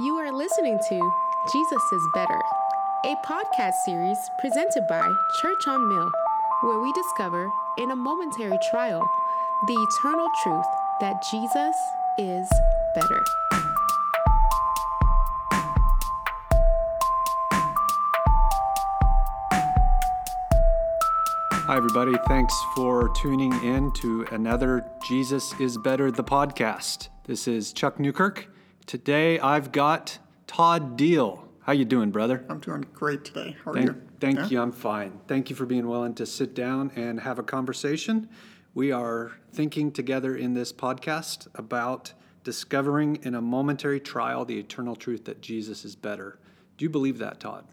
You 0.00 0.16
are 0.16 0.32
listening 0.32 0.78
to 0.88 1.12
Jesus 1.52 1.82
is 1.92 2.08
Better, 2.14 2.40
a 3.04 3.14
podcast 3.16 3.74
series 3.84 4.16
presented 4.38 4.86
by 4.88 5.06
Church 5.42 5.68
on 5.68 5.86
Mill, 5.90 6.10
where 6.62 6.80
we 6.80 6.90
discover, 6.94 7.50
in 7.76 7.90
a 7.90 7.96
momentary 7.96 8.58
trial, 8.70 9.06
the 9.66 9.74
eternal 9.74 10.26
truth 10.42 10.64
that 11.02 11.22
Jesus 11.30 11.76
is 12.16 12.48
better. 12.94 13.22
Hi, 21.66 21.76
everybody. 21.76 22.14
Thanks 22.26 22.54
for 22.74 23.10
tuning 23.10 23.52
in 23.62 23.92
to 23.96 24.24
another 24.30 24.90
Jesus 25.04 25.52
is 25.60 25.76
Better, 25.76 26.10
the 26.10 26.24
podcast. 26.24 27.10
This 27.24 27.46
is 27.46 27.74
Chuck 27.74 28.00
Newkirk. 28.00 28.48
Today 28.90 29.38
I've 29.38 29.70
got 29.70 30.18
Todd 30.48 30.96
Deal. 30.96 31.46
How 31.60 31.72
you 31.72 31.84
doing, 31.84 32.10
brother? 32.10 32.44
I'm 32.48 32.58
doing 32.58 32.84
great 32.92 33.24
today. 33.24 33.54
How 33.64 33.70
are 33.70 33.74
Thank, 33.74 33.86
you? 33.86 34.02
thank 34.18 34.36
Yeah? 34.36 34.48
you. 34.48 34.60
I'm 34.60 34.72
fine. 34.72 35.20
Thank 35.28 35.48
you 35.48 35.54
for 35.54 35.64
being 35.64 35.86
willing 35.86 36.12
to 36.16 36.26
sit 36.26 36.56
down 36.56 36.90
and 36.96 37.20
have 37.20 37.38
a 37.38 37.44
conversation. 37.44 38.28
We 38.74 38.90
are 38.90 39.30
thinking 39.52 39.92
together 39.92 40.34
in 40.34 40.54
this 40.54 40.72
podcast 40.72 41.46
about 41.54 42.14
discovering 42.42 43.20
in 43.22 43.36
a 43.36 43.40
momentary 43.40 44.00
trial 44.00 44.44
the 44.44 44.58
eternal 44.58 44.96
truth 44.96 45.24
that 45.26 45.40
Jesus 45.40 45.84
is 45.84 45.94
better. 45.94 46.40
Do 46.76 46.84
you 46.84 46.90
believe 46.90 47.18
that, 47.18 47.38
Todd? 47.38 47.66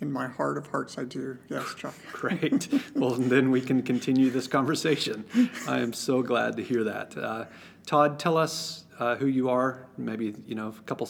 In 0.00 0.10
my 0.10 0.26
heart 0.26 0.58
of 0.58 0.66
hearts, 0.66 0.98
I 0.98 1.04
do. 1.04 1.38
Yes, 1.48 1.72
Chuck. 1.76 1.94
Great. 2.12 2.68
well, 2.96 3.10
then 3.12 3.52
we 3.52 3.60
can 3.60 3.80
continue 3.80 4.28
this 4.28 4.48
conversation. 4.48 5.24
I 5.68 5.78
am 5.78 5.92
so 5.92 6.20
glad 6.20 6.56
to 6.56 6.64
hear 6.64 6.82
that. 6.82 7.16
Uh, 7.16 7.44
Todd, 7.86 8.18
tell 8.18 8.36
us 8.36 8.83
uh, 8.98 9.16
who 9.16 9.26
you 9.26 9.48
are. 9.48 9.86
Maybe 9.96 10.34
you 10.46 10.54
know 10.54 10.68
a 10.68 10.82
couple 10.82 11.08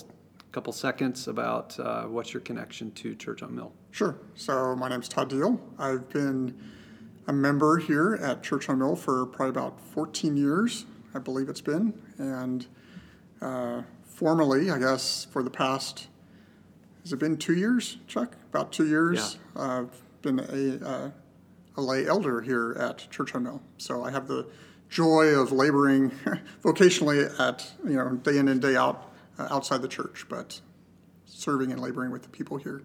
couple 0.52 0.72
seconds 0.72 1.26
about 1.26 1.78
uh, 1.80 2.04
what's 2.04 2.32
your 2.32 2.40
connection 2.40 2.92
to 2.92 3.14
Church 3.14 3.42
on 3.42 3.54
Mill. 3.54 3.72
Sure. 3.90 4.16
So 4.34 4.76
my 4.76 4.88
name's 4.88 5.08
Todd 5.08 5.28
Deal. 5.28 5.60
I've 5.78 6.08
been 6.08 6.56
a 7.26 7.32
member 7.32 7.78
here 7.78 8.14
at 8.22 8.42
Church 8.42 8.68
on 8.68 8.78
Mill 8.78 8.94
for 8.94 9.26
probably 9.26 9.50
about 9.50 9.80
14 9.80 10.36
years, 10.36 10.86
I 11.14 11.18
believe 11.18 11.48
it's 11.48 11.60
been, 11.60 11.94
and 12.18 12.66
uh, 13.40 13.82
formally, 14.04 14.70
I 14.70 14.78
guess, 14.78 15.26
for 15.30 15.42
the 15.42 15.50
past 15.50 16.06
has 17.04 17.12
it 17.12 17.18
been 17.18 17.36
two 17.36 17.54
years, 17.54 17.98
Chuck? 18.06 18.34
About 18.48 18.72
two 18.72 18.88
years. 18.88 19.36
Yeah. 19.54 19.62
I've 19.62 20.02
been 20.22 20.40
a 20.40 20.86
uh, 20.86 21.10
a 21.76 21.82
lay 21.82 22.06
elder 22.06 22.40
here 22.40 22.76
at 22.80 23.10
Church 23.10 23.34
on 23.34 23.42
Mill. 23.42 23.62
So 23.76 24.02
I 24.02 24.10
have 24.10 24.26
the 24.26 24.46
joy 24.94 25.26
of 25.26 25.50
laboring 25.50 26.10
vocationally 26.62 27.28
at 27.40 27.68
you 27.84 27.94
know 27.94 28.10
day 28.16 28.38
in 28.38 28.46
and 28.48 28.62
day 28.62 28.76
out 28.76 29.12
uh, 29.38 29.48
outside 29.50 29.82
the 29.82 29.88
church, 29.88 30.24
but 30.28 30.60
serving 31.26 31.72
and 31.72 31.80
laboring 31.82 32.12
with 32.12 32.22
the 32.22 32.28
people 32.28 32.56
here 32.56 32.82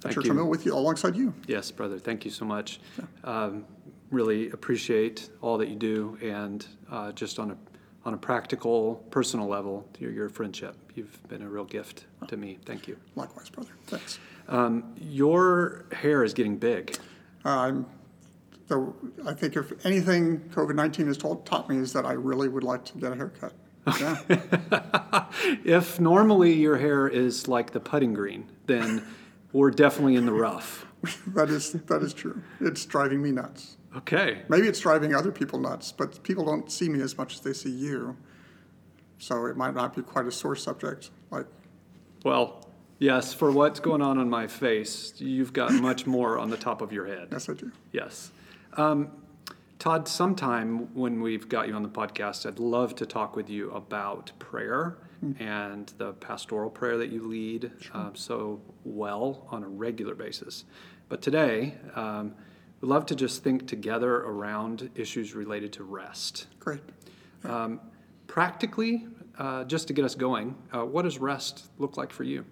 Thank 0.00 0.14
Church 0.14 0.26
Mill 0.26 0.48
with 0.48 0.66
you 0.66 0.74
alongside 0.74 1.14
you. 1.14 1.32
Yes, 1.46 1.70
brother. 1.70 1.98
Thank 1.98 2.24
you 2.24 2.30
so 2.30 2.44
much. 2.44 2.80
Um, 3.22 3.64
really 4.10 4.50
appreciate 4.50 5.28
all 5.40 5.58
that 5.58 5.68
you 5.68 5.76
do, 5.76 6.18
and 6.20 6.66
uh, 6.90 7.12
just 7.12 7.38
on 7.38 7.52
a 7.52 7.56
on 8.04 8.14
a 8.14 8.16
practical, 8.16 8.96
personal 9.10 9.46
level, 9.46 9.88
your, 10.00 10.10
your 10.10 10.28
friendship. 10.28 10.74
You've 10.96 11.22
been 11.28 11.42
a 11.42 11.48
real 11.48 11.64
gift 11.64 12.06
to 12.26 12.36
me. 12.36 12.58
Thank 12.64 12.88
you. 12.88 12.96
Likewise, 13.14 13.48
brother. 13.48 13.70
Thanks. 13.86 14.18
Um, 14.48 14.92
your 15.00 15.84
hair 15.92 16.24
is 16.24 16.34
getting 16.34 16.56
big. 16.56 16.98
Um, 17.44 17.86
so 18.72 18.96
I 19.26 19.34
think 19.34 19.54
if 19.56 19.84
anything 19.84 20.40
COVID 20.48 20.74
nineteen 20.74 21.06
has 21.08 21.18
taught, 21.18 21.44
taught 21.44 21.68
me 21.68 21.76
is 21.76 21.92
that 21.92 22.06
I 22.06 22.12
really 22.12 22.48
would 22.48 22.64
like 22.64 22.86
to 22.86 22.96
get 22.98 23.12
a 23.12 23.16
haircut. 23.16 23.52
Yeah. 24.00 25.26
If 25.64 26.00
normally 26.00 26.54
your 26.54 26.78
hair 26.78 27.06
is 27.06 27.48
like 27.48 27.72
the 27.72 27.80
putting 27.80 28.14
green, 28.14 28.48
then 28.66 29.04
we're 29.52 29.72
definitely 29.72 30.16
in 30.16 30.24
the 30.24 30.32
rough. 30.32 30.86
that 31.34 31.50
is 31.50 31.72
that 31.72 32.02
is 32.02 32.14
true. 32.14 32.40
It's 32.60 32.86
driving 32.86 33.20
me 33.20 33.30
nuts. 33.30 33.76
Okay. 33.94 34.40
Maybe 34.48 34.68
it's 34.68 34.80
driving 34.80 35.14
other 35.14 35.32
people 35.32 35.58
nuts, 35.58 35.92
but 35.92 36.22
people 36.22 36.46
don't 36.46 36.72
see 36.72 36.88
me 36.88 37.02
as 37.02 37.18
much 37.18 37.34
as 37.34 37.40
they 37.40 37.52
see 37.52 37.70
you. 37.70 38.16
So 39.18 39.44
it 39.46 39.56
might 39.58 39.74
not 39.74 39.94
be 39.94 40.00
quite 40.02 40.26
a 40.26 40.32
sore 40.32 40.56
subject. 40.56 41.10
Like, 41.30 41.46
Well, 42.24 42.66
yes, 43.00 43.34
for 43.34 43.50
what's 43.50 43.80
going 43.80 44.00
on 44.00 44.16
on 44.16 44.30
my 44.30 44.46
face, 44.46 45.12
you've 45.18 45.52
got 45.52 45.72
much 45.74 46.06
more 46.06 46.38
on 46.38 46.48
the 46.48 46.56
top 46.56 46.80
of 46.80 46.90
your 46.90 47.06
head. 47.06 47.28
yes, 47.32 47.50
I 47.50 47.52
do. 47.52 47.70
Yes. 47.92 48.30
Um, 48.74 49.10
Todd, 49.78 50.06
sometime 50.08 50.94
when 50.94 51.20
we've 51.20 51.48
got 51.48 51.68
you 51.68 51.74
on 51.74 51.82
the 51.82 51.88
podcast, 51.88 52.46
I'd 52.46 52.58
love 52.58 52.94
to 52.96 53.06
talk 53.06 53.34
with 53.36 53.50
you 53.50 53.70
about 53.72 54.32
prayer 54.38 54.96
and 55.38 55.92
the 55.98 56.12
pastoral 56.14 56.68
prayer 56.68 56.98
that 56.98 57.10
you 57.10 57.22
lead 57.26 57.70
um, 57.94 58.10
so 58.14 58.60
well 58.84 59.46
on 59.50 59.62
a 59.62 59.68
regular 59.68 60.16
basis. 60.16 60.64
But 61.08 61.22
today, 61.22 61.74
um, 61.94 62.34
we'd 62.80 62.88
love 62.88 63.06
to 63.06 63.14
just 63.14 63.44
think 63.44 63.68
together 63.68 64.16
around 64.16 64.90
issues 64.96 65.34
related 65.34 65.72
to 65.74 65.84
rest. 65.84 66.46
Great. 66.58 66.80
Um, 67.44 67.80
practically, 68.26 69.06
uh, 69.38 69.62
just 69.64 69.86
to 69.88 69.94
get 69.94 70.04
us 70.04 70.16
going, 70.16 70.56
uh, 70.74 70.84
what 70.84 71.02
does 71.02 71.18
rest 71.18 71.68
look 71.78 71.96
like 71.96 72.12
for 72.12 72.24
you? 72.24 72.44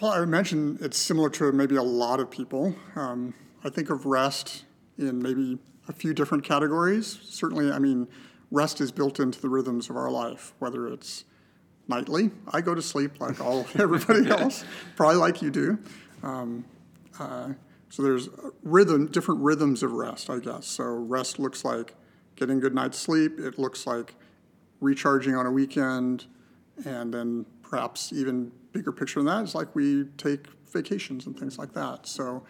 Well, 0.00 0.12
I 0.12 0.20
would 0.20 0.28
mention 0.28 0.78
it's 0.80 0.96
similar 0.96 1.28
to 1.30 1.52
maybe 1.52 1.76
a 1.76 1.82
lot 1.82 2.20
of 2.20 2.30
people. 2.30 2.74
Um, 2.96 3.34
I 3.64 3.70
think 3.70 3.90
of 3.90 4.06
rest 4.06 4.64
in 4.98 5.20
maybe 5.20 5.58
a 5.88 5.92
few 5.92 6.14
different 6.14 6.44
categories. 6.44 7.18
Certainly, 7.22 7.72
I 7.72 7.78
mean, 7.78 8.08
rest 8.50 8.80
is 8.80 8.92
built 8.92 9.20
into 9.20 9.40
the 9.40 9.48
rhythms 9.48 9.90
of 9.90 9.96
our 9.96 10.10
life, 10.10 10.52
whether 10.58 10.86
it's 10.88 11.24
nightly. 11.88 12.30
I 12.52 12.60
go 12.60 12.74
to 12.74 12.82
sleep 12.82 13.20
like 13.20 13.40
all 13.40 13.66
everybody 13.78 14.28
else, 14.30 14.64
probably 14.96 15.16
like 15.16 15.42
you 15.42 15.50
do. 15.50 15.78
Um, 16.22 16.64
uh, 17.18 17.50
so 17.90 18.02
there's 18.02 18.28
rhythm, 18.62 19.06
different 19.06 19.40
rhythms 19.40 19.82
of 19.82 19.92
rest, 19.92 20.28
I 20.28 20.38
guess. 20.38 20.66
So 20.66 20.84
rest 20.84 21.38
looks 21.38 21.64
like 21.64 21.94
getting 22.36 22.60
good 22.60 22.74
night's 22.74 22.98
sleep. 22.98 23.40
It 23.40 23.58
looks 23.58 23.86
like 23.86 24.14
recharging 24.80 25.34
on 25.34 25.46
a 25.46 25.50
weekend, 25.50 26.26
and 26.84 27.12
then 27.12 27.46
perhaps 27.62 28.12
even 28.12 28.52
bigger 28.72 28.92
picture 28.92 29.20
than 29.20 29.26
that 29.26 29.42
is 29.42 29.54
like 29.54 29.74
we 29.74 30.04
take 30.16 30.46
vacations 30.72 31.26
and 31.26 31.38
things 31.38 31.58
like 31.58 31.72
that. 31.72 32.06
So 32.06 32.44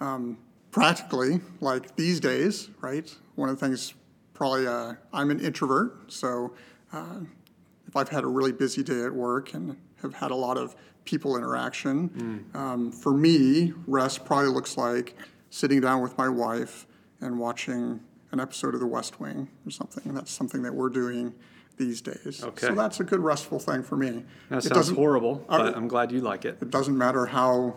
um, 0.00 0.38
practically, 0.80 1.40
like 1.62 1.96
these 1.96 2.20
days, 2.20 2.68
right? 2.82 3.14
One 3.34 3.48
of 3.48 3.58
the 3.58 3.66
things 3.66 3.94
probably 4.34 4.66
uh, 4.66 4.92
I'm 5.10 5.30
an 5.30 5.40
introvert, 5.40 6.12
so 6.12 6.52
uh, 6.92 7.20
if 7.88 7.96
I've 7.96 8.10
had 8.10 8.24
a 8.24 8.26
really 8.26 8.52
busy 8.52 8.82
day 8.82 9.02
at 9.04 9.12
work 9.12 9.54
and 9.54 9.74
have 10.02 10.12
had 10.12 10.30
a 10.32 10.34
lot 10.34 10.58
of 10.58 10.76
people 11.06 11.34
interaction, 11.38 12.44
um, 12.52 12.92
for 12.92 13.14
me, 13.14 13.72
rest 13.86 14.26
probably 14.26 14.50
looks 14.50 14.76
like 14.76 15.16
sitting 15.48 15.80
down 15.80 16.02
with 16.02 16.18
my 16.18 16.28
wife 16.28 16.86
and 17.22 17.38
watching 17.38 17.98
an 18.32 18.38
episode 18.40 18.74
of 18.74 18.80
The 18.80 18.86
West 18.86 19.18
Wing 19.18 19.48
or 19.66 19.70
something. 19.70 20.12
That's 20.12 20.30
something 20.30 20.60
that 20.62 20.74
we're 20.74 20.90
doing 20.90 21.32
these 21.78 22.02
days. 22.02 22.42
Okay. 22.44 22.66
So 22.66 22.74
that's 22.74 23.00
a 23.00 23.04
good 23.04 23.20
restful 23.20 23.58
thing 23.58 23.82
for 23.82 23.96
me. 23.96 24.24
That 24.50 24.58
It 24.66 24.74
sounds 24.74 24.90
horrible, 24.90 25.42
Uh, 25.48 25.58
but 25.58 25.76
I'm 25.76 25.88
glad 25.88 26.12
you 26.12 26.20
like 26.20 26.44
it. 26.44 26.58
it 26.60 26.70
doesn't 26.70 26.98
matter 26.98 27.24
how 27.24 27.76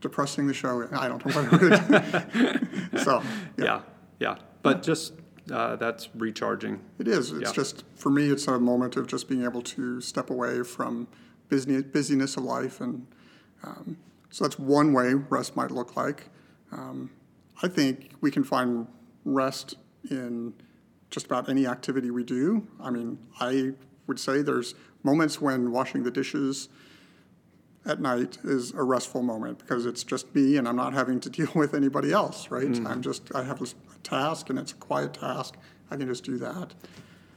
depressing 0.00 0.46
the 0.46 0.54
show. 0.54 0.88
I 0.92 1.08
don't 1.08 1.24
know 1.24 1.32
what 1.42 1.62
it 1.62 2.94
is. 2.94 3.04
so, 3.04 3.22
yeah, 3.56 3.64
Yeah, 3.64 3.80
yeah. 4.20 4.36
But 4.62 4.82
just 4.82 5.14
uh, 5.52 5.76
that's 5.76 6.08
recharging. 6.14 6.80
it 6.98 7.06
is. 7.08 7.30
It's 7.32 7.50
Yeah. 7.50 7.52
just, 7.52 7.84
for 7.94 8.10
me, 8.10 8.28
it's 8.30 8.46
a 8.48 8.58
moment 8.58 8.96
of 8.96 9.06
just 9.06 9.28
being 9.28 9.44
able 9.44 9.62
to 9.62 10.00
step 10.00 10.30
away 10.30 10.62
from 10.62 11.06
busy, 11.48 11.82
busyness 11.82 12.36
of 12.36 12.44
life. 12.44 12.80
And 12.80 13.06
um, 13.62 13.96
so 14.30 14.44
that's 14.44 14.58
one 14.58 14.92
way 14.92 15.14
rest 15.14 15.54
might 15.56 15.70
look 15.70 15.96
like. 15.96 16.28
Um, 16.72 17.10
I 17.62 17.68
think 17.68 18.10
we 18.20 18.30
can 18.30 18.42
find 18.44 18.86
rest 19.24 19.74
in 20.10 20.52
just 21.10 21.26
about 21.26 21.48
any 21.48 21.66
activity 21.66 22.10
we 22.10 22.24
do. 22.24 22.66
I 22.80 22.90
mean, 22.90 23.18
I 23.40 23.72
would 24.08 24.18
say 24.18 24.42
there's 24.42 24.74
moments 25.04 25.40
when 25.40 25.70
washing 25.70 26.02
the 26.02 26.10
dishes 26.10 26.68
at 27.86 28.00
night 28.00 28.38
is 28.44 28.72
a 28.72 28.82
restful 28.82 29.22
moment 29.22 29.58
because 29.58 29.86
it's 29.86 30.04
just 30.04 30.34
me 30.34 30.56
and 30.56 30.68
I'm 30.68 30.76
not 30.76 30.92
having 30.92 31.20
to 31.20 31.30
deal 31.30 31.50
with 31.54 31.74
anybody 31.74 32.12
else, 32.12 32.50
right? 32.50 32.66
Mm-hmm. 32.66 32.86
I'm 32.86 33.02
just, 33.02 33.34
I 33.34 33.44
have 33.44 33.62
a 33.62 33.66
task 34.02 34.50
and 34.50 34.58
it's 34.58 34.72
a 34.72 34.76
quiet 34.76 35.14
task. 35.14 35.56
I 35.90 35.96
can 35.96 36.08
just 36.08 36.24
do 36.24 36.36
that. 36.38 36.74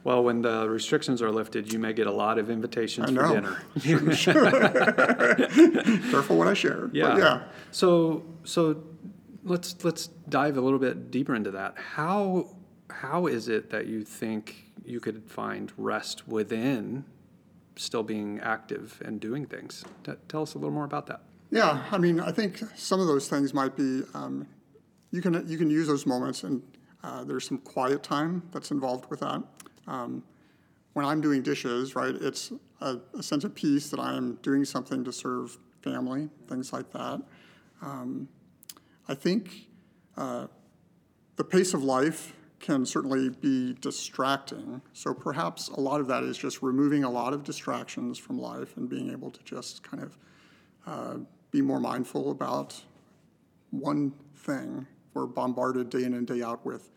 Well, 0.02 0.24
when 0.24 0.42
the 0.42 0.68
restrictions 0.68 1.20
are 1.20 1.30
lifted, 1.30 1.72
you 1.72 1.78
may 1.78 1.92
get 1.92 2.06
a 2.06 2.12
lot 2.12 2.38
of 2.38 2.48
invitations 2.48 3.10
I 3.10 3.14
for 3.14 3.34
dinner. 3.34 3.62
Careful 6.10 6.38
what 6.38 6.48
I 6.48 6.54
share. 6.54 6.88
Yeah. 6.92 7.18
yeah. 7.18 7.42
So 7.70 8.24
so 8.44 8.82
let's 9.44 9.84
let's 9.84 10.06
dive 10.28 10.56
a 10.56 10.60
little 10.62 10.78
bit 10.78 11.10
deeper 11.10 11.34
into 11.34 11.50
that. 11.50 11.74
How 11.76 12.48
how 12.88 13.26
is 13.26 13.48
it 13.48 13.68
that 13.70 13.86
you 13.86 14.02
think 14.02 14.70
you 14.84 15.00
could 15.00 15.30
find 15.30 15.70
rest 15.76 16.26
within 16.26 17.04
still 17.80 18.02
being 18.02 18.40
active 18.40 19.00
and 19.04 19.20
doing 19.20 19.46
things? 19.46 19.84
T- 20.04 20.12
tell 20.28 20.42
us 20.42 20.54
a 20.54 20.58
little 20.58 20.72
more 20.72 20.84
about 20.84 21.06
that. 21.06 21.22
Yeah, 21.50 21.84
I 21.90 21.98
mean, 21.98 22.20
I 22.20 22.30
think 22.30 22.62
some 22.76 23.00
of 23.00 23.06
those 23.06 23.28
things 23.28 23.52
might 23.52 23.76
be 23.76 24.02
um, 24.14 24.46
you 25.10 25.20
can 25.20 25.48
you 25.48 25.58
can 25.58 25.70
use 25.70 25.88
those 25.88 26.06
moments, 26.06 26.44
and 26.44 26.62
uh, 27.02 27.24
there's 27.24 27.46
some 27.46 27.58
quiet 27.58 28.02
time 28.02 28.42
that's 28.52 28.70
involved 28.70 29.10
with 29.10 29.20
that. 29.20 29.42
Um, 29.86 30.22
when 30.92 31.04
I'm 31.04 31.20
doing 31.20 31.42
dishes, 31.42 31.96
right, 31.96 32.14
it's 32.14 32.52
a, 32.80 32.98
a 33.18 33.22
sense 33.22 33.44
of 33.44 33.54
peace 33.54 33.90
that 33.90 34.00
I'm 34.00 34.34
doing 34.42 34.64
something 34.64 35.04
to 35.04 35.12
serve 35.12 35.58
family, 35.82 36.28
things 36.48 36.72
like 36.72 36.90
that. 36.92 37.22
Um, 37.82 38.28
I 39.08 39.14
think 39.14 39.66
uh, 40.16 40.46
the 41.36 41.44
pace 41.44 41.74
of 41.74 41.82
life 41.82 42.34
can 42.60 42.84
certainly 42.84 43.30
be 43.30 43.72
distracting. 43.80 44.82
So 44.92 45.14
perhaps 45.14 45.68
a 45.68 45.80
lot 45.80 46.00
of 46.00 46.06
that 46.08 46.22
is 46.22 46.36
just 46.36 46.62
removing 46.62 47.04
a 47.04 47.10
lot 47.10 47.32
of 47.32 47.42
distractions 47.42 48.18
from 48.18 48.38
life 48.38 48.76
and 48.76 48.88
being 48.88 49.10
able 49.10 49.30
to 49.30 49.42
just 49.44 49.82
kind 49.82 50.02
of 50.02 50.18
uh, 50.86 51.16
be 51.50 51.62
more 51.62 51.80
mindful 51.80 52.30
about 52.30 52.80
one 53.70 54.12
thing. 54.36 54.86
We're 55.14 55.26
bombarded 55.26 55.90
day 55.90 56.04
in 56.04 56.14
and 56.14 56.26
day 56.26 56.42
out 56.42 56.64
with 56.64 56.90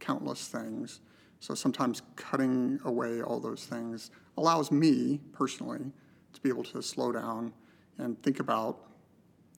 countless 0.00 0.48
things. 0.48 1.00
So 1.40 1.54
sometimes 1.54 2.02
cutting 2.16 2.80
away 2.84 3.22
all 3.22 3.38
those 3.38 3.64
things 3.64 4.10
allows 4.36 4.72
me 4.72 5.20
personally 5.32 5.92
to 6.32 6.40
be 6.40 6.48
able 6.48 6.64
to 6.64 6.82
slow 6.82 7.12
down 7.12 7.52
and 7.98 8.20
think 8.22 8.40
about 8.40 8.80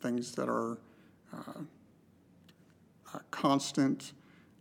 things 0.00 0.32
that 0.32 0.48
are 0.48 0.78
uh, 1.32 1.60
uh, 3.14 3.18
constant 3.30 4.12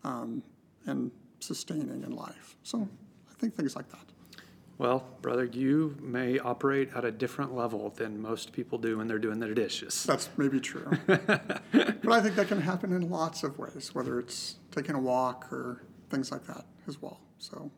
um, 0.03 0.41
and 0.85 1.11
sustaining 1.39 2.03
in 2.03 2.11
life. 2.11 2.55
So 2.63 2.87
I 3.29 3.33
think 3.35 3.55
things 3.55 3.75
like 3.75 3.89
that. 3.91 3.99
Well, 4.77 5.05
brother, 5.21 5.45
you 5.45 5.95
may 6.01 6.37
operate 6.37 6.89
at 6.93 7.05
a 7.05 7.11
different 7.11 7.55
level 7.55 7.91
than 7.91 8.21
most 8.21 8.51
people 8.51 8.77
do 8.77 8.97
when 8.97 9.07
they're 9.07 9.19
doing 9.19 9.39
their 9.39 9.53
dishes. 9.53 10.03
That's 10.03 10.29
maybe 10.35 10.59
true. 10.59 10.91
but 11.07 12.11
I 12.11 12.19
think 12.21 12.35
that 12.35 12.49
can 12.49 12.59
happen 12.59 12.91
in 12.91 13.09
lots 13.09 13.43
of 13.43 13.57
ways, 13.57 13.95
whether 13.95 14.19
it's 14.19 14.57
taking 14.71 14.95
a 14.95 14.99
walk 14.99 15.51
or 15.51 15.83
things 16.09 16.29
like 16.31 16.45
that 16.47 16.65
as 16.87 17.01
well. 17.01 17.21
So 17.37 17.71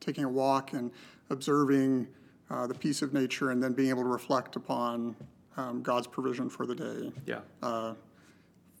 taking 0.00 0.24
a 0.24 0.28
walk 0.28 0.72
and 0.72 0.90
observing 1.30 2.08
uh, 2.50 2.66
the 2.66 2.74
peace 2.74 3.02
of 3.02 3.14
nature 3.14 3.50
and 3.50 3.62
then 3.62 3.72
being 3.72 3.90
able 3.90 4.02
to 4.02 4.08
reflect 4.08 4.56
upon 4.56 5.14
um, 5.56 5.80
God's 5.80 6.08
provision 6.08 6.48
for 6.48 6.66
the 6.66 6.74
day. 6.74 7.12
Yeah. 7.24 7.40
Uh, 7.62 7.94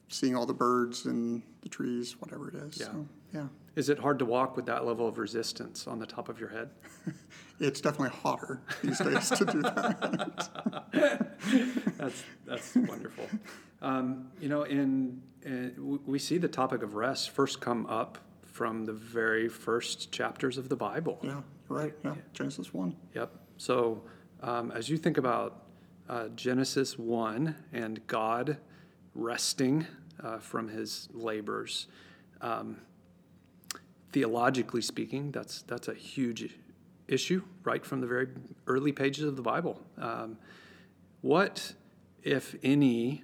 seeing 0.08 0.36
all 0.36 0.46
the 0.46 0.54
birds 0.54 1.06
and 1.06 1.42
the 1.62 1.68
trees, 1.68 2.16
whatever 2.20 2.48
it 2.48 2.54
is. 2.56 2.78
Yeah. 2.78 2.86
So, 2.86 3.06
yeah. 3.32 3.46
Is 3.74 3.88
it 3.88 3.98
hard 3.98 4.18
to 4.18 4.24
walk 4.26 4.54
with 4.56 4.66
that 4.66 4.84
level 4.84 5.08
of 5.08 5.18
resistance 5.18 5.86
on 5.86 5.98
the 5.98 6.06
top 6.06 6.28
of 6.28 6.38
your 6.38 6.50
head? 6.50 6.70
it's 7.60 7.80
definitely 7.80 8.16
hotter 8.18 8.60
these 8.82 8.98
days 8.98 9.30
to 9.30 9.44
do 9.46 9.62
that. 9.62 10.50
that's 11.98 12.22
that's 12.46 12.74
wonderful. 12.74 13.24
Um, 13.80 14.28
you 14.40 14.48
know, 14.48 14.62
in, 14.64 15.22
in, 15.44 16.00
we 16.06 16.18
see 16.18 16.38
the 16.38 16.48
topic 16.48 16.82
of 16.82 16.94
rest 16.94 17.30
first 17.30 17.60
come 17.60 17.86
up 17.86 18.18
from 18.42 18.84
the 18.84 18.92
very 18.92 19.48
first 19.48 20.12
chapters 20.12 20.58
of 20.58 20.68
the 20.68 20.76
Bible. 20.76 21.18
Yeah, 21.22 21.40
right. 21.68 21.94
Yeah, 22.04 22.14
Genesis 22.34 22.74
one. 22.74 22.94
Yep. 23.14 23.32
So 23.56 24.02
um, 24.42 24.70
as 24.72 24.90
you 24.90 24.98
think 24.98 25.16
about 25.16 25.62
uh, 26.08 26.28
Genesis 26.28 26.98
one 26.98 27.56
and 27.72 28.06
God 28.06 28.58
resting 29.14 29.86
uh, 30.22 30.38
from 30.38 30.68
His 30.68 31.08
labors. 31.12 31.86
Um, 32.40 32.78
theologically 34.12 34.82
speaking, 34.82 35.32
that's 35.32 35.62
that's 35.62 35.88
a 35.88 35.94
huge 35.94 36.54
issue 37.08 37.42
right 37.64 37.84
from 37.84 38.00
the 38.00 38.06
very 38.06 38.28
early 38.66 38.92
pages 38.92 39.24
of 39.24 39.36
the 39.36 39.42
Bible. 39.42 39.80
Um, 39.98 40.38
what, 41.20 41.74
if 42.22 42.54
any, 42.62 43.22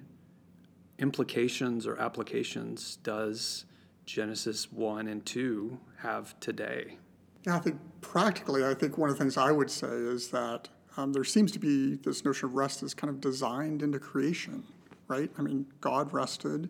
implications 0.99 1.87
or 1.87 1.97
applications 1.97 2.97
does 2.97 3.65
Genesis 4.05 4.71
1 4.71 5.07
and 5.07 5.25
2 5.25 5.79
have 5.97 6.39
today? 6.39 6.97
Yeah, 7.45 7.55
I 7.55 7.59
think 7.59 7.77
practically, 8.01 8.65
I 8.65 8.73
think 8.73 8.97
one 8.97 9.09
of 9.09 9.17
the 9.17 9.23
things 9.23 9.37
I 9.37 9.51
would 9.51 9.71
say 9.71 9.87
is 9.87 10.29
that 10.29 10.69
um, 10.97 11.13
there 11.13 11.23
seems 11.23 11.51
to 11.53 11.59
be 11.59 11.95
this 11.95 12.25
notion 12.25 12.49
of 12.49 12.55
rest 12.55 12.83
is 12.83 12.93
kind 12.93 13.09
of 13.09 13.21
designed 13.21 13.81
into 13.81 13.99
creation, 13.99 14.63
right? 15.07 15.31
I 15.37 15.41
mean, 15.41 15.65
God 15.79 16.11
rested. 16.11 16.69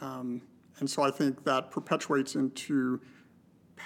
Um, 0.00 0.42
and 0.78 0.90
so 0.90 1.02
I 1.02 1.10
think 1.10 1.44
that 1.44 1.70
perpetuates 1.70 2.34
into 2.34 3.00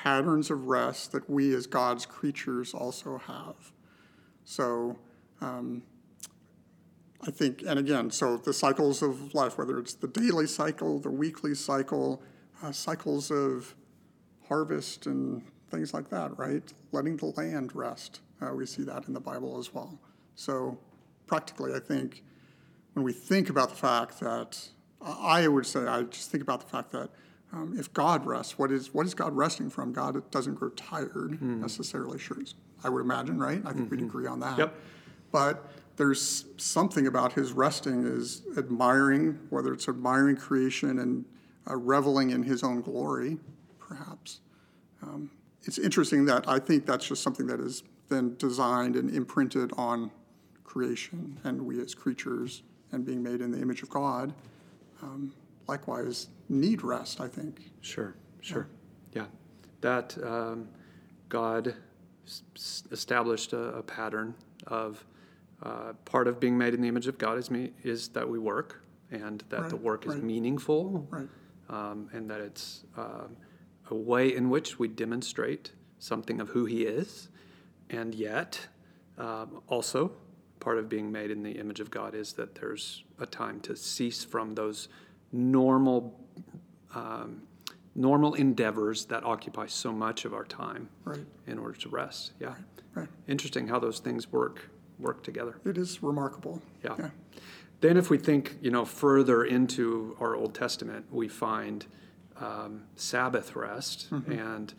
patterns 0.02 0.50
of 0.50 0.67
rest 0.67 1.12
that 1.12 1.29
we 1.29 1.55
as 1.55 1.67
God's 1.67 2.06
creatures 2.06 2.75
also 2.75 3.19
have. 3.19 3.73
So 4.44 4.99
um, 5.41 5.82
I 7.23 7.31
think, 7.31 7.62
and 7.67 7.79
again, 7.79 8.11
so 8.11 8.37
the 8.37 8.52
cycles 8.52 9.02
of 9.02 9.35
life, 9.35 9.56
whether 9.56 9.79
it's 9.79 9.94
the 9.94 10.08
daily 10.08 10.46
cycle, 10.46 10.99
the 10.99 11.11
weekly 11.11 11.55
cycle, 11.55 12.23
uh, 12.62 12.73
cycles 12.73 13.31
of 13.31 13.75
harvest 14.49 15.06
and 15.06 15.43
things 15.70 15.94
like 15.94 16.11
that, 16.11 16.38
right? 16.38 16.73
Letting 16.93 17.17
the 17.17 17.26
land 17.26 17.75
rest. 17.75 18.20
Uh, 18.40 18.52
we 18.55 18.67
see 18.67 18.82
that 18.82 19.08
in 19.08 19.14
the 19.14 19.20
Bible 19.20 19.58
as 19.58 19.73
well. 19.73 19.99
So 20.35 20.79
practically, 21.26 21.73
I 21.75 21.79
think 21.79 22.23
when 22.93 23.05
we 23.05 23.12
think 23.12 23.49
about 23.49 23.70
the 23.70 23.76
fact 23.76 24.20
that 24.20 24.69
I 25.00 25.49
would 25.49 25.67
say, 25.67 25.81
I 25.81 26.02
just 26.02 26.31
think 26.31 26.43
about 26.43 26.61
the 26.61 26.67
fact 26.67 26.93
that 26.93 27.11
um, 27.52 27.76
if 27.79 27.93
God 27.93 28.26
rests, 28.26 28.58
what 28.58 28.73
is 28.73 28.93
what 28.93 29.06
is 29.06 29.14
God 29.14 29.37
resting 29.37 29.70
from? 29.70 29.93
God 29.93 30.31
doesn't 30.31 30.55
grow 30.55 30.70
tired 30.70 31.38
mm. 31.41 31.61
necessarily. 31.61 32.19
Sure, 32.19 32.38
I 32.82 32.88
would 32.88 33.02
imagine, 33.02 33.38
right? 33.38 33.62
I 33.64 33.73
think 33.73 33.87
mm-hmm. 33.87 33.96
we'd 33.96 34.02
agree 34.02 34.26
on 34.26 34.41
that. 34.41 34.58
Yep. 34.58 34.75
But 35.31 35.70
there's 35.96 36.46
something 36.56 37.06
about 37.06 37.32
his 37.32 37.52
resting 37.52 38.05
is 38.05 38.43
admiring, 38.58 39.38
whether 39.50 39.73
it's 39.73 39.88
admiring 39.88 40.37
creation 40.37 40.99
and 40.99 41.25
uh, 41.69 41.76
reveling 41.76 42.31
in 42.31 42.43
his 42.43 42.62
own 42.62 42.81
glory, 42.81 43.38
perhaps. 43.79 44.40
Um, 45.02 45.31
it's 45.62 45.79
interesting 45.79 46.25
that 46.26 46.49
I 46.49 46.58
think 46.58 46.87
that's 46.87 47.06
just 47.06 47.23
something 47.23 47.47
that 47.47 47.61
is 47.61 47.85
then 48.08 48.35
designed 48.37 48.97
and 48.97 49.11
imprinted 49.14 49.73
on 49.76 50.11
creation 50.64 51.38
and 51.44 51.62
we 51.62 51.81
as 51.81 51.94
creatures 51.94 52.62
and 52.93 53.05
being 53.05 53.23
made 53.23 53.40
in 53.40 53.50
the 53.50 53.61
image 53.61 53.82
of 53.82 53.90
God. 53.90 54.35
Um, 55.02 55.32
likewise 55.67 56.29
need 56.49 56.82
rest, 56.82 57.20
I 57.20 57.29
think. 57.29 57.70
Sure, 57.81 58.14
sure. 58.41 58.69
Yeah. 59.12 59.23
yeah. 59.23 59.26
That 59.81 60.17
um, 60.25 60.69
God 61.29 61.75
s- 62.26 62.85
established 62.91 63.52
a, 63.52 63.76
a, 63.76 63.82
pattern 63.82 64.35
of 64.67 65.05
uh, 65.62 65.93
part 66.05 66.29
of 66.29 66.41
being 66.41 66.56
made 66.56 66.75
in 66.75 66.81
the 66.81 66.88
image 66.88 67.06
of 67.06 67.19
God 67.19 67.38
is, 67.38 67.50
me, 67.50 67.73
is 67.82 68.08
that 68.08 68.29
we 68.29 68.38
work 68.38 68.82
and 69.11 69.44
that 69.49 69.62
right, 69.62 69.70
the 69.70 69.76
work 69.76 70.06
is 70.06 70.14
right. 70.14 70.23
meaningful 70.23 71.06
right. 71.11 71.29
um, 71.69 72.08
and 72.12 72.31
that 72.31 72.41
it's 72.41 72.85
uh, 72.97 73.26
a 73.90 73.94
way 73.94 74.35
in 74.35 74.50
which 74.50 74.79
we 74.79 74.88
demonstrate 74.88 75.73
something 75.99 76.40
of 76.40 76.49
who 76.50 76.64
He 76.64 76.82
is. 76.82 77.29
And 77.90 78.14
yet, 78.14 78.66
um, 79.19 79.62
also, 79.69 80.12
part 80.61 80.78
of 80.78 80.88
being 80.88 81.12
made 81.12 81.30
in 81.30 81.42
the 81.42 81.52
image 81.52 81.80
of 81.80 81.90
God 81.90 82.14
is 82.14 82.33
that 82.35 82.54
there's 82.54 83.04
a 83.21 83.26
time 83.26 83.61
to 83.61 83.76
cease 83.76 84.25
from 84.25 84.54
those 84.54 84.88
normal 85.30 86.19
um, 86.95 87.43
normal 87.95 88.35
endeavors 88.35 89.07
that 89.07 89.25
occupy 89.25 89.67
so 89.67 89.93
much 89.93 90.25
of 90.25 90.35
our 90.35 90.45
time 90.45 90.89
right. 91.05 91.25
in 91.47 91.59
order 91.59 91.79
to 91.79 91.89
rest. 91.89 92.33
Yeah. 92.41 92.49
Right. 92.49 92.57
right. 92.95 93.09
Interesting 93.29 93.69
how 93.69 93.79
those 93.79 93.99
things 94.01 94.31
work 94.33 94.71
work 94.99 95.23
together. 95.25 95.57
It 95.65 95.77
is 95.77 96.03
remarkable. 96.03 96.63
Yeah. 96.85 96.95
yeah. 96.99 97.11
Then, 97.81 97.97
if 97.97 98.11
we 98.11 98.17
think, 98.17 98.57
you 98.63 98.71
know, 98.71 98.85
further 98.85 99.45
into 99.45 100.17
our 100.21 100.35
Old 100.35 100.55
Testament, 100.55 101.07
we 101.11 101.29
find 101.29 101.85
um, 102.37 102.85
Sabbath 102.97 103.55
rest, 103.57 104.11
mm-hmm. 104.11 104.33
and 104.33 104.75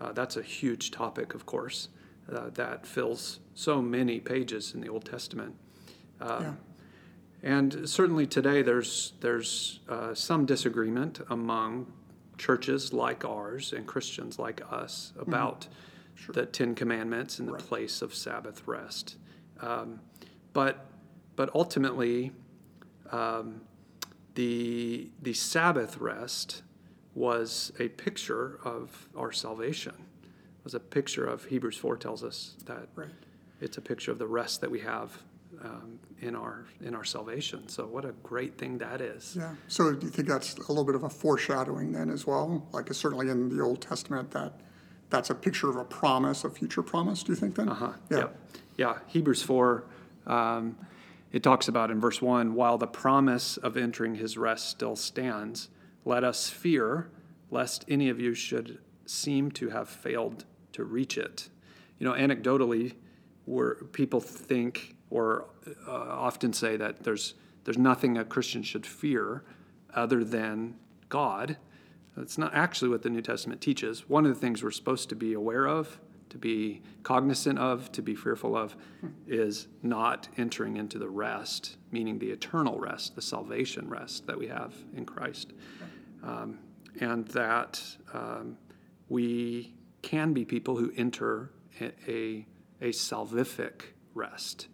uh, 0.00 0.12
that's 0.12 0.36
a 0.36 0.42
huge 0.42 0.90
topic, 0.90 1.34
of 1.34 1.46
course, 1.46 1.88
uh, 2.32 2.50
that 2.54 2.86
fills 2.86 3.40
so 3.54 3.80
many 3.80 4.18
pages 4.18 4.74
in 4.74 4.80
the 4.80 4.88
Old 4.88 5.04
Testament. 5.04 5.54
Uh, 6.20 6.38
yeah. 6.40 6.52
And 7.42 7.88
certainly 7.88 8.26
today, 8.26 8.62
there's 8.62 9.12
there's 9.20 9.80
uh, 9.88 10.14
some 10.14 10.44
disagreement 10.44 11.20
among 11.30 11.92
churches 12.36 12.92
like 12.92 13.24
ours 13.24 13.72
and 13.72 13.86
Christians 13.86 14.38
like 14.38 14.62
us 14.70 15.12
mm-hmm. 15.12 15.28
about 15.28 15.62
mm-hmm. 15.62 16.16
sure. 16.16 16.32
the 16.32 16.46
Ten 16.46 16.74
Commandments 16.74 17.38
and 17.38 17.48
the 17.48 17.52
right. 17.52 17.62
place 17.62 18.02
of 18.02 18.14
Sabbath 18.14 18.66
rest. 18.66 19.16
Um, 19.60 20.00
but 20.52 20.86
but 21.36 21.50
ultimately, 21.54 22.32
um, 23.12 23.60
the 24.34 25.10
the 25.22 25.34
Sabbath 25.34 25.98
rest 25.98 26.62
was 27.14 27.72
a 27.78 27.88
picture 27.88 28.58
of 28.64 29.08
our 29.16 29.32
salvation. 29.32 29.94
It 30.22 30.64
was 30.64 30.74
a 30.74 30.80
picture 30.80 31.26
of 31.26 31.44
Hebrews 31.46 31.76
four 31.76 31.96
tells 31.96 32.24
us 32.24 32.56
that 32.66 32.88
right. 32.96 33.08
it's 33.60 33.78
a 33.78 33.80
picture 33.80 34.10
of 34.10 34.18
the 34.18 34.26
rest 34.26 34.60
that 34.60 34.70
we 34.70 34.80
have 34.80 35.22
um, 35.64 35.98
in 36.20 36.34
our 36.34 36.66
in 36.80 36.94
our 36.94 37.04
salvation. 37.04 37.68
So 37.68 37.86
what 37.86 38.04
a 38.04 38.12
great 38.22 38.58
thing 38.58 38.78
that 38.78 39.00
is. 39.00 39.36
Yeah. 39.38 39.54
So 39.68 39.92
do 39.92 40.06
you 40.06 40.12
think 40.12 40.28
that's 40.28 40.54
a 40.56 40.60
little 40.68 40.84
bit 40.84 40.94
of 40.94 41.02
a 41.04 41.08
foreshadowing 41.10 41.92
then 41.92 42.10
as 42.10 42.26
well? 42.26 42.66
Like 42.72 42.92
certainly 42.94 43.28
in 43.28 43.48
the 43.48 43.62
Old 43.62 43.80
Testament 43.80 44.30
that 44.32 44.60
that's 45.10 45.30
a 45.30 45.34
picture 45.34 45.68
of 45.70 45.76
a 45.76 45.84
promise, 45.84 46.44
a 46.44 46.50
future 46.50 46.82
promise. 46.82 47.22
Do 47.22 47.32
you 47.32 47.36
think 47.36 47.54
then? 47.56 47.68
Uh 47.68 47.74
huh. 47.74 47.92
Yeah. 48.10 48.16
Yep. 48.18 48.40
Yeah. 48.76 48.98
Hebrews 49.06 49.42
four. 49.42 49.84
Um, 50.26 50.76
it 51.30 51.42
talks 51.42 51.68
about 51.68 51.90
in 51.90 52.00
verse 52.00 52.22
1 52.22 52.54
while 52.54 52.78
the 52.78 52.86
promise 52.86 53.58
of 53.58 53.76
entering 53.76 54.14
his 54.14 54.38
rest 54.38 54.68
still 54.70 54.96
stands, 54.96 55.68
let 56.06 56.24
us 56.24 56.48
fear 56.48 57.10
lest 57.50 57.84
any 57.86 58.08
of 58.08 58.18
you 58.18 58.32
should 58.34 58.78
seem 59.04 59.50
to 59.52 59.68
have 59.68 59.88
failed 59.90 60.44
to 60.72 60.84
reach 60.84 61.18
it. 61.18 61.50
you 61.98 62.06
know, 62.06 62.12
anecdotally, 62.14 62.94
where 63.44 63.74
people 63.92 64.20
think 64.20 64.96
or 65.10 65.46
uh, 65.86 65.90
often 65.90 66.52
say 66.52 66.76
that 66.76 67.02
there's 67.04 67.34
there's 67.64 67.78
nothing 67.78 68.16
a 68.16 68.24
Christian 68.24 68.62
should 68.62 68.86
fear 68.86 69.42
other 69.94 70.24
than 70.24 70.76
God. 71.08 71.56
That's 72.16 72.38
not 72.38 72.54
actually 72.54 72.88
what 72.88 73.02
the 73.02 73.10
New 73.10 73.20
Testament 73.20 73.60
teaches. 73.60 74.08
One 74.08 74.24
of 74.26 74.34
the 74.34 74.40
things 74.40 74.62
we're 74.62 74.70
supposed 74.70 75.08
to 75.10 75.14
be 75.14 75.34
aware 75.34 75.66
of, 75.66 76.00
to 76.30 76.38
be 76.38 76.82
cognizant 77.02 77.58
of, 77.58 77.92
to 77.92 78.02
be 78.02 78.14
fearful 78.14 78.56
of, 78.56 78.74
is 79.26 79.68
not 79.82 80.28
entering 80.36 80.76
into 80.76 80.98
the 80.98 81.08
rest, 81.08 81.76
meaning 81.92 82.18
the 82.18 82.30
eternal 82.30 82.78
rest, 82.78 83.14
the 83.14 83.22
salvation 83.22 83.88
rest 83.88 84.26
that 84.26 84.38
we 84.38 84.48
have 84.48 84.74
in 84.96 85.04
Christ. 85.04 85.52
Um, 86.22 86.58
and 87.00 87.26
that 87.28 87.80
um, 88.12 88.56
we 89.08 89.74
can 90.02 90.32
be 90.32 90.44
people 90.44 90.76
who 90.76 90.92
enter 90.96 91.50
a, 91.80 91.92
a, 92.08 92.46
a 92.80 92.88
salvific 92.90 93.82
rest, 94.14 94.68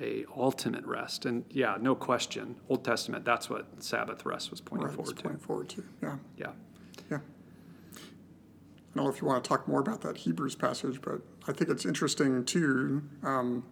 a 0.00 0.24
ultimate 0.36 0.84
rest. 0.86 1.24
And 1.26 1.44
yeah, 1.50 1.76
no 1.80 1.94
question, 1.94 2.56
Old 2.68 2.84
Testament, 2.84 3.24
that's 3.24 3.48
what 3.50 3.66
Sabbath 3.82 4.24
rest 4.24 4.50
was 4.50 4.60
pointing 4.60 4.86
Right, 4.88 4.94
forward 4.96 5.16
to. 5.16 5.22
pointing 5.22 5.40
forward 5.40 5.68
to, 5.70 5.84
yeah, 6.02 6.16
Yeah. 6.36 6.52
yeah. 7.10 7.18
I 7.18 8.96
don't 8.96 9.04
know 9.04 9.10
if 9.10 9.20
you 9.22 9.26
want 9.28 9.42
to 9.42 9.48
talk 9.48 9.66
more 9.66 9.80
about 9.80 10.02
that 10.02 10.18
Hebrews 10.18 10.54
passage, 10.54 11.00
but 11.00 11.20
I 11.48 11.52
think 11.52 11.70
it's 11.70 11.86
interesting 11.86 12.44
too. 12.44 13.02
Um, 13.22 13.64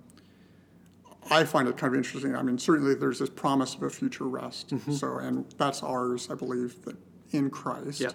I 1.31 1.45
find 1.45 1.69
it 1.69 1.77
kind 1.77 1.93
of 1.93 1.99
interesting. 1.99 2.35
I 2.35 2.43
mean, 2.43 2.59
certainly 2.59 2.95
there's 2.95 3.19
this 3.19 3.29
promise 3.29 3.75
of 3.75 3.83
a 3.83 3.91
future 3.91 4.25
rest. 4.25 4.73
So, 4.91 5.19
and 5.19 5.45
that's 5.59 5.83
ours, 5.83 6.29
I 6.31 6.35
believe, 6.35 6.83
that 6.87 6.97
in 7.33 7.51
Christ. 7.51 8.01
Yep. 8.01 8.15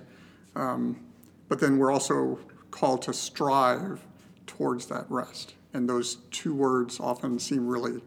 But 1.48 1.60
then 1.60 1.78
we're 1.78 1.92
also 1.92 2.40
called 2.72 3.04
to 3.04 3.14
strive 3.14 4.04
towards 4.48 4.88
that 4.88 5.06
rest. 5.10 5.54
And 5.76 5.90
those 5.90 6.16
two 6.32 6.56
words 6.56 7.02
often 7.02 7.38
seem 7.38 7.68
really 7.68 8.02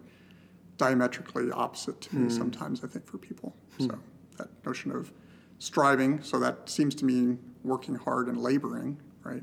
diametrically 0.79 1.51
opposite 1.51 2.01
to 2.01 2.17
me 2.17 2.23
hmm. 2.23 2.31
sometimes, 2.31 2.83
I 2.83 2.87
think, 2.87 3.07
for 3.07 3.19
people. 3.19 3.55
Hmm. 3.77 3.87
So 3.87 3.99
that 4.39 4.49
notion 4.65 4.91
of 4.91 5.13
striving, 5.59 6.23
so 6.23 6.39
that 6.41 6.71
seems 6.71 6.95
to 6.97 7.05
mean 7.05 7.39
working 7.63 7.95
hard 7.95 8.29
and 8.29 8.41
laboring, 8.41 8.99
right? 9.23 9.43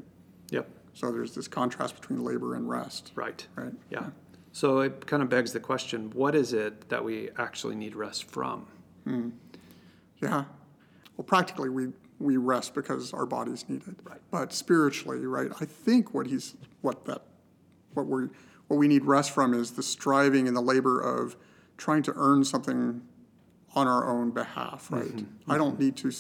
Yep. 0.50 0.68
So 0.94 1.12
there's 1.12 1.36
this 1.36 1.48
contrast 1.48 2.02
between 2.02 2.24
labor 2.24 2.56
and 2.56 2.68
rest. 2.68 3.12
Right. 3.14 3.46
Right. 3.56 3.74
Yeah. 3.92 4.08
So 4.54 4.80
it 4.80 5.06
kind 5.06 5.22
of 5.22 5.30
begs 5.30 5.54
the 5.54 5.60
question 5.60 6.10
what 6.12 6.34
is 6.34 6.52
it 6.52 6.90
that 6.90 7.04
we 7.04 7.30
actually 7.38 7.76
need 7.76 7.96
rest 7.96 8.24
from? 8.24 8.66
Hmm. 9.04 9.30
Yeah. 10.20 10.46
Well, 11.16 11.26
practically, 11.26 11.70
we, 11.70 11.90
we 12.20 12.38
rest 12.38 12.74
because 12.74 13.14
our 13.14 13.28
bodies 13.28 13.66
need 13.70 13.84
it. 13.88 13.98
Right. 14.04 14.22
But 14.32 14.52
spiritually, 14.52 15.28
right, 15.28 15.52
I 15.62 15.66
think 15.66 16.14
what 16.14 16.26
he's, 16.26 16.56
what 16.82 17.06
that, 17.06 17.22
what 17.96 18.08
we 18.08 18.28
what 18.68 18.78
we 18.78 18.88
need 18.88 19.06
rest 19.06 19.32
from 19.32 19.54
is 19.54 19.72
the 19.72 19.84
striving 19.84 20.48
and 20.48 20.56
the 20.56 20.62
labor 20.62 21.00
of 21.00 21.36
trying 21.78 22.04
to 22.04 22.14
earn 22.16 22.44
something 22.44 23.02
on 23.76 23.88
our 23.88 24.10
own 24.10 24.32
behalf, 24.32 24.88
right? 24.92 25.06
Mm-hmm. 25.06 25.52
I 25.52 25.58
don't 25.58 25.80
need 25.80 25.98
to, 25.98 26.12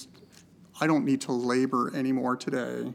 I 0.79 0.87
don't 0.87 1.05
need 1.05 1.21
to 1.21 1.31
labor 1.31 1.95
anymore 1.95 2.35
today 2.35 2.93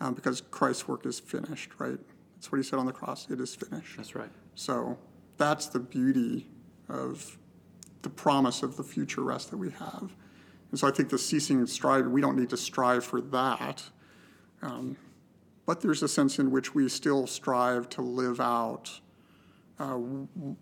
um, 0.00 0.14
because 0.14 0.42
Christ's 0.50 0.86
work 0.86 1.06
is 1.06 1.18
finished, 1.18 1.70
right? 1.78 1.98
That's 2.34 2.52
what 2.52 2.58
he 2.58 2.62
said 2.62 2.78
on 2.78 2.86
the 2.86 2.92
cross. 2.92 3.26
It 3.30 3.40
is 3.40 3.54
finished. 3.54 3.96
That's 3.96 4.14
right. 4.14 4.30
So 4.54 4.98
that's 5.38 5.66
the 5.66 5.80
beauty 5.80 6.46
of 6.88 7.38
the 8.02 8.10
promise 8.10 8.62
of 8.62 8.76
the 8.76 8.84
future 8.84 9.22
rest 9.22 9.50
that 9.50 9.56
we 9.56 9.70
have. 9.70 10.14
And 10.70 10.78
so 10.78 10.86
I 10.86 10.90
think 10.90 11.08
the 11.08 11.18
ceasing 11.18 11.66
strive, 11.66 12.06
we 12.06 12.20
don't 12.20 12.36
need 12.36 12.50
to 12.50 12.56
strive 12.56 13.04
for 13.04 13.20
that. 13.20 13.82
Um, 14.62 14.96
but 15.66 15.80
there's 15.80 16.02
a 16.02 16.08
sense 16.08 16.38
in 16.38 16.50
which 16.50 16.74
we 16.74 16.88
still 16.88 17.26
strive 17.26 17.88
to 17.90 18.02
live 18.02 18.40
out 18.40 19.00
uh, 19.78 19.88
w- 19.88 20.56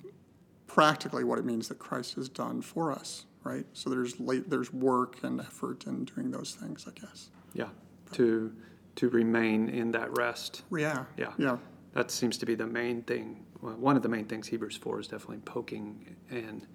practically 0.66 1.22
what 1.22 1.38
it 1.38 1.44
means 1.44 1.68
that 1.68 1.78
Christ 1.78 2.14
has 2.14 2.28
done 2.28 2.62
for 2.62 2.90
us, 2.90 3.26
right? 3.44 3.66
So 3.74 3.90
there's 3.90 4.18
late, 4.18 4.50
there's 4.50 4.72
work 4.72 5.22
and 5.22 5.40
effort 5.40 5.86
in 5.86 6.04
doing 6.04 6.30
those 6.30 6.56
things, 6.60 6.86
I 6.88 6.98
guess. 6.98 7.30
Yeah. 7.52 7.68
To 8.12 8.52
to 8.96 9.08
remain 9.08 9.68
in 9.68 9.90
that 9.92 10.16
rest. 10.16 10.62
Yeah. 10.70 11.04
Yeah. 11.16 11.32
Yeah. 11.36 11.58
That 11.94 12.10
seems 12.10 12.38
to 12.38 12.46
be 12.46 12.54
the 12.54 12.66
main 12.66 13.02
thing. 13.02 13.44
Well, 13.60 13.74
one 13.74 13.96
of 13.96 14.02
the 14.02 14.08
main 14.08 14.26
things 14.26 14.46
Hebrews 14.46 14.76
4 14.76 15.00
is 15.00 15.08
definitely 15.08 15.38
poking 15.38 16.16
and 16.30 16.66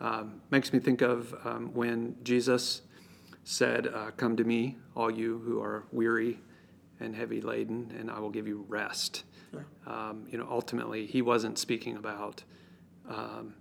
um, 0.00 0.40
makes 0.50 0.72
me 0.72 0.78
think 0.78 1.02
of 1.02 1.34
um, 1.44 1.70
when 1.74 2.16
Jesus 2.22 2.82
said, 3.44 3.88
uh, 3.88 4.12
Come 4.16 4.36
to 4.36 4.44
me, 4.44 4.76
all 4.94 5.10
you 5.10 5.42
who 5.44 5.60
are 5.60 5.84
weary 5.92 6.38
and 7.00 7.14
heavy 7.14 7.40
laden, 7.40 7.94
and 7.98 8.10
I 8.10 8.18
will 8.18 8.30
give 8.30 8.46
you 8.46 8.64
rest. 8.68 9.24
Yeah. 9.52 9.60
Um, 9.86 10.26
you 10.30 10.38
know, 10.38 10.46
ultimately, 10.50 11.06
he 11.06 11.22
wasn't 11.22 11.58
speaking 11.58 11.96
about, 11.96 12.42
um, 13.08 13.54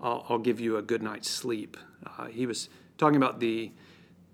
I'll, 0.00 0.24
I'll 0.28 0.38
give 0.38 0.60
you 0.60 0.76
a 0.76 0.82
good 0.82 1.02
night's 1.02 1.30
sleep. 1.30 1.76
Uh, 2.06 2.26
he 2.26 2.46
was 2.46 2.68
talking 2.98 3.16
about 3.16 3.40
the, 3.40 3.72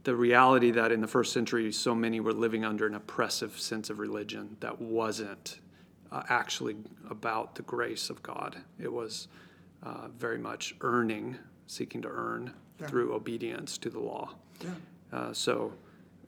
the 0.04 0.14
reality 0.14 0.70
that 0.72 0.92
in 0.92 1.00
the 1.00 1.06
first 1.06 1.32
century, 1.32 1.70
so 1.72 1.94
many 1.94 2.20
were 2.20 2.32
living 2.32 2.64
under 2.64 2.86
an 2.86 2.94
oppressive 2.94 3.58
sense 3.58 3.90
of 3.90 3.98
religion 3.98 4.56
that 4.60 4.80
wasn't 4.80 5.60
uh, 6.10 6.22
actually 6.28 6.76
about 7.10 7.54
the 7.54 7.62
grace 7.62 8.10
of 8.10 8.22
God. 8.22 8.56
It 8.80 8.92
was 8.92 9.28
uh, 9.82 10.08
very 10.16 10.38
much 10.38 10.74
earning, 10.80 11.36
seeking 11.66 12.02
to 12.02 12.08
earn 12.08 12.52
through 12.86 13.14
obedience 13.14 13.76
to 13.78 13.90
the 13.90 13.98
law. 13.98 14.34
Yeah. 14.62 14.70
Uh, 15.12 15.32
so, 15.32 15.72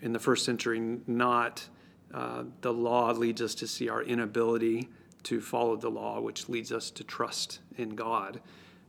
in 0.01 0.13
the 0.13 0.19
first 0.19 0.45
century, 0.45 0.81
not 1.07 1.69
uh, 2.13 2.45
the 2.61 2.73
law 2.73 3.11
leads 3.13 3.41
us 3.41 3.55
to 3.57 3.67
see 3.67 3.89
our 3.89 4.03
inability 4.03 4.89
to 5.25 5.41
follow 5.41 5.77
the 5.77 5.91
law, 5.91 6.21
which 6.21 6.49
leads 6.49 6.73
us 6.73 6.91
to 6.91 7.05
trust 7.05 7.61
in 7.77 7.91
God. 7.91 8.41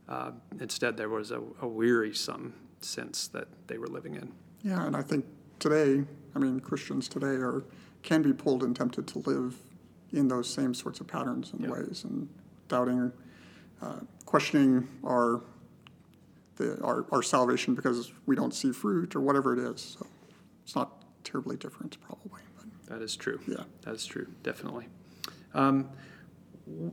Uh, 0.08 0.32
instead, 0.60 0.96
there 0.96 1.08
was 1.08 1.30
a, 1.30 1.40
a 1.60 1.68
wearisome 1.68 2.54
sense 2.80 3.28
that 3.28 3.48
they 3.66 3.78
were 3.78 3.86
living 3.86 4.14
in. 4.14 4.32
Yeah, 4.62 4.86
and 4.86 4.96
I 4.96 5.02
think 5.02 5.24
today, 5.58 6.04
I 6.34 6.38
mean, 6.38 6.60
Christians 6.60 7.08
today 7.08 7.26
are 7.36 7.62
can 8.02 8.22
be 8.22 8.32
pulled 8.32 8.64
and 8.64 8.74
tempted 8.74 9.06
to 9.06 9.18
live 9.20 9.56
in 10.12 10.26
those 10.26 10.48
same 10.52 10.74
sorts 10.74 11.00
of 11.00 11.06
patterns 11.06 11.52
and 11.52 11.62
Yeah. 11.62 11.70
ways, 11.70 12.04
and 12.04 12.28
doubting, 12.68 13.12
uh, 13.80 14.00
questioning 14.26 14.88
our 15.04 15.40
the 16.56 16.80
our, 16.82 17.06
our 17.12 17.22
salvation 17.22 17.74
because 17.74 18.12
we 18.26 18.34
don't 18.36 18.52
see 18.54 18.72
fruit 18.72 19.14
or 19.14 19.20
whatever 19.20 19.52
it 19.52 19.58
is. 19.58 19.80
So 19.98 20.06
it's 20.64 20.74
not 20.74 21.04
terribly 21.24 21.56
different, 21.56 21.96
probably. 22.00 22.40
That 22.92 23.02
is 23.02 23.16
true. 23.16 23.40
Yeah. 23.48 23.64
that 23.82 23.94
is 23.94 24.04
true. 24.04 24.26
Definitely. 24.42 24.86
Um, 25.54 25.88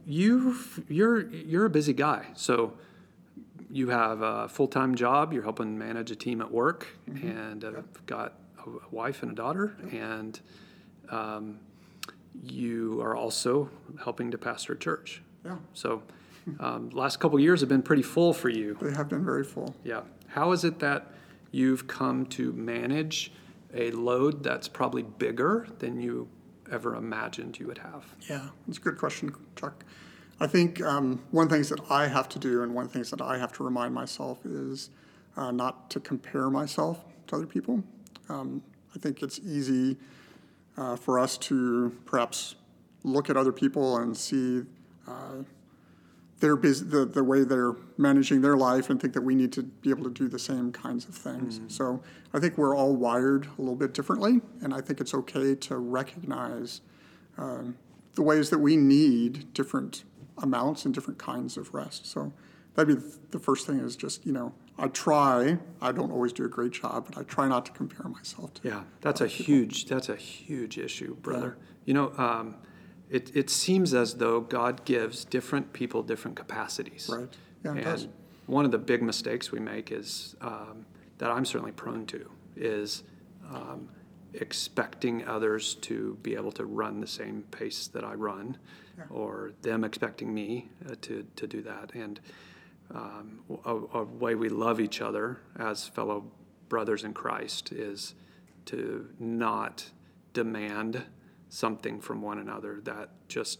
you 0.05 0.55
you're 0.87 1.29
you're 1.29 1.65
a 1.65 1.69
busy 1.69 1.93
guy, 1.93 2.27
so 2.35 2.73
you 3.69 3.89
have 3.89 4.21
a 4.21 4.47
full 4.49 4.67
time 4.67 4.95
job. 4.95 5.33
You're 5.33 5.43
helping 5.43 5.77
manage 5.77 6.09
a 6.11 6.15
team 6.15 6.41
at 6.41 6.51
work, 6.51 6.87
and 7.07 7.63
uh, 7.63 7.71
got 8.05 8.33
a 8.65 8.69
a 8.69 8.79
wife 8.91 9.23
and 9.23 9.31
a 9.31 9.35
daughter, 9.35 9.75
and 9.91 10.39
um, 11.09 11.59
you 12.43 13.01
are 13.01 13.15
also 13.15 13.69
helping 14.03 14.31
to 14.31 14.37
pastor 14.37 14.73
a 14.73 14.77
church. 14.77 15.21
yeah, 15.45 15.55
So, 15.73 16.03
um, 16.59 16.89
last 16.91 17.19
couple 17.19 17.39
years 17.39 17.59
have 17.61 17.69
been 17.69 17.81
pretty 17.81 18.03
full 18.03 18.33
for 18.33 18.49
you. 18.49 18.77
they 18.81 18.91
have 18.91 19.07
been 19.09 19.23
very 19.25 19.43
full. 19.43 19.73
Yeah. 19.83 20.01
How 20.27 20.51
is 20.51 20.63
it 20.63 20.79
that 20.79 21.07
you've 21.51 21.87
come 21.87 22.25
to 22.27 22.51
manage 22.53 23.31
a 23.73 23.91
load 23.91 24.43
that's 24.43 24.67
probably 24.67 25.03
bigger 25.03 25.67
than 25.79 25.99
you 25.99 26.27
ever 26.71 26.95
imagined 26.95 27.59
you 27.59 27.67
would 27.67 27.79
have? 27.79 28.05
Yeah, 28.29 28.49
it's 28.67 28.77
a 28.77 28.81
good 28.81 28.97
question, 28.97 29.33
Chuck. 29.55 29.83
I 30.39 30.47
think 30.47 30.81
um, 30.81 31.21
one 31.31 31.43
of 31.43 31.49
the 31.49 31.55
things 31.55 31.69
that 31.69 31.81
I 31.89 32.07
have 32.07 32.29
to 32.29 32.39
do 32.39 32.63
and 32.63 32.73
one 32.73 32.85
of 32.85 32.91
the 32.91 32.93
things 32.93 33.09
that 33.11 33.21
I 33.21 33.37
have 33.37 33.51
to 33.53 33.63
remind 33.63 33.93
myself 33.93 34.45
is 34.45 34.89
uh, 35.35 35.51
not 35.51 35.89
to 35.91 35.99
compare 35.99 36.49
myself 36.49 37.03
to 37.27 37.35
other 37.35 37.45
people. 37.45 37.83
Um, 38.29 38.61
I 38.95 38.99
think 38.99 39.21
it's 39.21 39.39
easy 39.39 39.97
uh, 40.77 40.95
for 40.95 41.19
us 41.19 41.37
to 41.37 41.95
perhaps 42.05 42.55
look 43.03 43.29
at 43.29 43.37
other 43.37 43.51
people 43.51 43.97
and 43.97 44.15
see 44.15 44.63
uh, 45.07 45.43
their 46.39 46.55
bus- 46.55 46.81
the, 46.81 47.05
the 47.05 47.23
way 47.23 47.43
they're 47.43 47.73
managing 47.97 48.41
their 48.41 48.55
life 48.55 48.89
and 48.89 49.01
think 49.01 49.13
that 49.13 49.21
we 49.21 49.35
need 49.35 49.51
to 49.53 49.63
be 49.63 49.89
able 49.89 50.03
to 50.05 50.09
do 50.09 50.27
the 50.27 50.39
same 50.39 50.71
kinds 50.71 51.07
of 51.07 51.15
things. 51.15 51.59
So 51.67 52.01
I 52.33 52.39
think 52.39 52.57
we're 52.57 52.75
all 52.75 52.95
wired 52.95 53.47
a 53.57 53.61
little 53.61 53.75
bit 53.75 53.93
differently, 53.93 54.41
and 54.61 54.73
I 54.73 54.81
think 54.81 55.01
it's 55.01 55.13
okay 55.13 55.55
to 55.55 55.77
recognize 55.77 56.81
um, 57.37 57.77
the 58.15 58.21
ways 58.21 58.49
that 58.49 58.59
we 58.59 58.77
need 58.77 59.53
different 59.53 60.03
amounts 60.37 60.85
and 60.85 60.93
different 60.93 61.19
kinds 61.19 61.57
of 61.57 61.73
rest. 61.73 62.05
So 62.05 62.31
that'd 62.75 62.95
be 62.95 63.01
the 63.31 63.39
first 63.39 63.67
thing 63.67 63.79
is 63.79 63.95
just, 63.95 64.25
you 64.25 64.31
know, 64.31 64.53
I 64.77 64.87
try, 64.87 65.57
I 65.81 65.91
don't 65.91 66.11
always 66.11 66.31
do 66.31 66.45
a 66.45 66.47
great 66.47 66.71
job, 66.71 67.07
but 67.09 67.17
I 67.17 67.23
try 67.23 67.49
not 67.49 67.65
to 67.65 67.71
compare 67.73 68.07
myself 68.07 68.53
to. 68.55 68.67
Yeah, 68.67 68.83
that's 69.01 69.19
a 69.19 69.27
huge 69.27 69.85
that's 69.85 70.07
a 70.07 70.15
huge 70.15 70.77
issue, 70.77 71.15
brother. 71.17 71.57
You 71.83 71.93
know, 71.93 72.13
um, 72.17 72.55
it 73.09 73.35
it 73.35 73.49
seems 73.49 73.93
as 73.93 74.15
though 74.15 74.41
God 74.41 74.85
gives 74.85 75.25
different 75.25 75.73
people 75.73 76.03
different 76.03 76.37
capacities. 76.37 77.09
Right. 77.11 77.27
Yeah, 77.63 77.71
and 77.71 77.83
does. 77.83 78.07
one 78.45 78.65
of 78.65 78.71
the 78.71 78.77
big 78.77 79.01
mistakes 79.01 79.51
we 79.51 79.59
make 79.59 79.91
is 79.91 80.35
um, 80.41 80.85
that 81.17 81.29
I'm 81.29 81.45
certainly 81.45 81.73
prone 81.73 82.05
to 82.07 82.29
is 82.55 83.03
um, 83.53 83.89
expecting 84.33 85.27
others 85.27 85.75
to 85.75 86.17
be 86.21 86.35
able 86.35 86.51
to 86.53 86.65
run 86.65 86.99
the 86.99 87.07
same 87.07 87.43
pace 87.51 87.87
that 87.87 88.03
I 88.03 88.13
run, 88.13 88.57
or 89.09 89.53
them 89.61 89.83
expecting 89.83 90.33
me 90.33 90.69
uh, 90.87 90.95
to, 91.01 91.25
to 91.35 91.47
do 91.47 91.61
that. 91.63 91.93
And 91.93 92.19
um, 92.93 93.39
a, 93.65 93.75
a 93.75 94.03
way 94.03 94.35
we 94.35 94.49
love 94.49 94.79
each 94.79 95.01
other 95.01 95.39
as 95.57 95.87
fellow 95.87 96.25
brothers 96.69 97.03
in 97.03 97.13
Christ 97.13 97.71
is 97.71 98.15
to 98.65 99.09
not 99.19 99.89
demand 100.33 101.03
something 101.49 101.99
from 101.99 102.21
one 102.21 102.39
another 102.39 102.79
that 102.83 103.09
just 103.27 103.59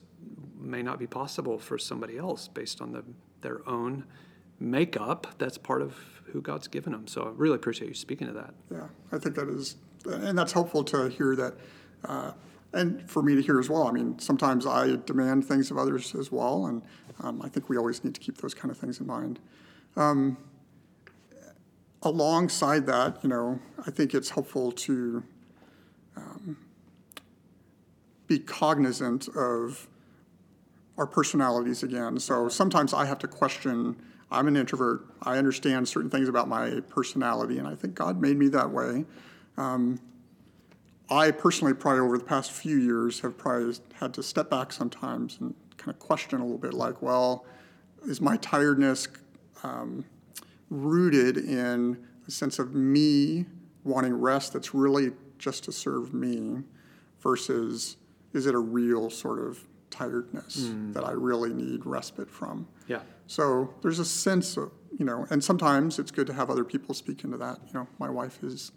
may 0.59 0.81
not 0.81 0.99
be 0.99 1.07
possible 1.07 1.57
for 1.57 1.77
somebody 1.77 2.17
else 2.17 2.47
based 2.47 2.81
on 2.81 2.91
the, 2.91 3.03
their 3.41 3.67
own 3.67 4.05
makeup. 4.59 5.27
That's 5.37 5.57
part 5.57 5.81
of 5.81 5.95
who 6.25 6.41
God's 6.41 6.67
given 6.67 6.93
them. 6.93 7.07
So 7.07 7.23
I 7.23 7.29
really 7.35 7.55
appreciate 7.55 7.87
you 7.87 7.93
speaking 7.93 8.27
to 8.27 8.33
that. 8.33 8.53
Yeah, 8.71 8.87
I 9.11 9.17
think 9.17 9.35
that 9.35 9.49
is, 9.49 9.77
and 10.05 10.37
that's 10.37 10.53
helpful 10.53 10.83
to 10.85 11.09
hear 11.09 11.35
that, 11.35 11.55
uh, 12.05 12.31
and 12.73 13.09
for 13.09 13.23
me 13.23 13.35
to 13.35 13.41
hear 13.41 13.59
as 13.59 13.69
well. 13.69 13.87
I 13.87 13.91
mean, 13.91 14.19
sometimes 14.19 14.67
I 14.67 14.97
demand 15.05 15.47
things 15.47 15.71
of 15.71 15.77
others 15.77 16.13
as 16.13 16.31
well, 16.31 16.67
and 16.67 16.83
um, 17.21 17.41
I 17.41 17.49
think 17.49 17.67
we 17.69 17.77
always 17.77 18.03
need 18.03 18.13
to 18.13 18.21
keep 18.21 18.37
those 18.37 18.53
kind 18.53 18.69
of 18.69 18.77
things 18.77 18.99
in 18.99 19.07
mind. 19.07 19.39
Um, 19.95 20.37
alongside 22.03 22.85
that, 22.85 23.17
you 23.23 23.29
know, 23.29 23.59
I 23.85 23.91
think 23.91 24.13
it's 24.13 24.29
helpful 24.29 24.71
to 24.71 25.23
be 28.29 28.39
cognizant 28.39 29.27
of 29.35 29.89
our 30.97 31.07
personalities 31.07 31.81
again. 31.83 32.19
So 32.19 32.47
sometimes 32.47 32.93
I 32.93 33.05
have 33.05 33.19
to 33.19 33.27
question. 33.27 33.97
I'm 34.31 34.47
an 34.47 34.55
introvert. 34.55 35.01
I 35.23 35.37
understand 35.37 35.87
certain 35.89 36.11
things 36.11 36.29
about 36.29 36.47
my 36.47 36.81
personality, 36.89 37.57
and 37.57 37.67
I 37.67 37.73
think 37.73 37.95
God 37.95 38.21
made 38.21 38.37
me 38.37 38.47
that 38.49 38.69
way. 38.69 39.03
Um, 39.57 39.99
I 41.09 41.31
personally, 41.31 41.73
probably 41.73 42.01
over 42.01 42.19
the 42.19 42.23
past 42.23 42.51
few 42.51 42.77
years, 42.77 43.19
have 43.21 43.35
probably 43.35 43.75
had 43.95 44.13
to 44.13 44.21
step 44.21 44.51
back 44.51 44.71
sometimes 44.71 45.39
and 45.41 45.55
kind 45.77 45.89
of 45.89 45.97
question 45.97 46.39
a 46.39 46.43
little 46.43 46.59
bit 46.59 46.75
like, 46.75 47.01
well, 47.01 47.45
is 48.05 48.21
my 48.21 48.37
tiredness 48.37 49.07
um, 49.63 50.05
rooted 50.69 51.37
in 51.37 51.97
a 52.27 52.31
sense 52.31 52.59
of 52.59 52.75
me 52.75 53.45
wanting 53.83 54.13
rest 54.13 54.53
that's 54.53 54.75
really 54.75 55.11
just 55.39 55.63
to 55.63 55.71
serve 55.71 56.13
me 56.13 56.61
versus 57.21 57.97
is 58.33 58.45
it 58.45 58.55
a 58.55 58.59
real 58.59 59.09
sort 59.09 59.39
of 59.39 59.59
tiredness 59.89 60.61
mm. 60.61 60.93
that 60.93 61.03
I 61.03 61.11
really 61.11 61.53
need 61.53 61.85
respite 61.85 62.29
from? 62.29 62.67
Yeah. 62.87 63.01
So 63.27 63.73
there's 63.81 63.99
a 63.99 64.05
sense 64.05 64.57
of, 64.57 64.71
you 64.97 65.05
know, 65.05 65.25
and 65.29 65.43
sometimes 65.43 65.99
it's 65.99 66.11
good 66.11 66.27
to 66.27 66.33
have 66.33 66.49
other 66.49 66.63
people 66.63 66.93
speak 66.93 67.23
into 67.23 67.37
that. 67.37 67.59
You 67.67 67.73
know, 67.73 67.87
my 67.99 68.09
wife 68.09 68.43
is 68.43 68.71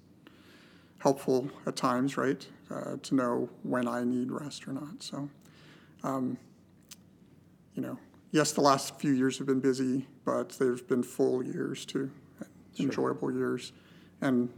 helpful 0.99 1.51
at 1.67 1.75
times, 1.75 2.17
right, 2.17 2.47
uh, 2.71 2.97
to 3.03 3.15
know 3.15 3.49
when 3.63 3.89
I 3.89 4.05
need 4.05 4.31
rest 4.31 4.69
or 4.69 4.73
not. 4.73 5.03
So, 5.03 5.29
um, 6.05 6.39
you 7.75 7.83
know, 7.83 7.99
yes, 8.31 8.53
the 8.53 8.61
last 8.61 9.01
few 9.01 9.13
years 9.13 9.39
have 9.39 9.47
been 9.47 9.61
busy, 9.61 10.07
but 10.25 10.51
they've 10.51 10.87
been 10.87 11.03
full 11.03 11.43
years 11.43 11.85
too, 11.85 12.11
sure. 12.39 12.87
enjoyable 12.87 13.33
years. 13.33 13.73
And 14.21 14.49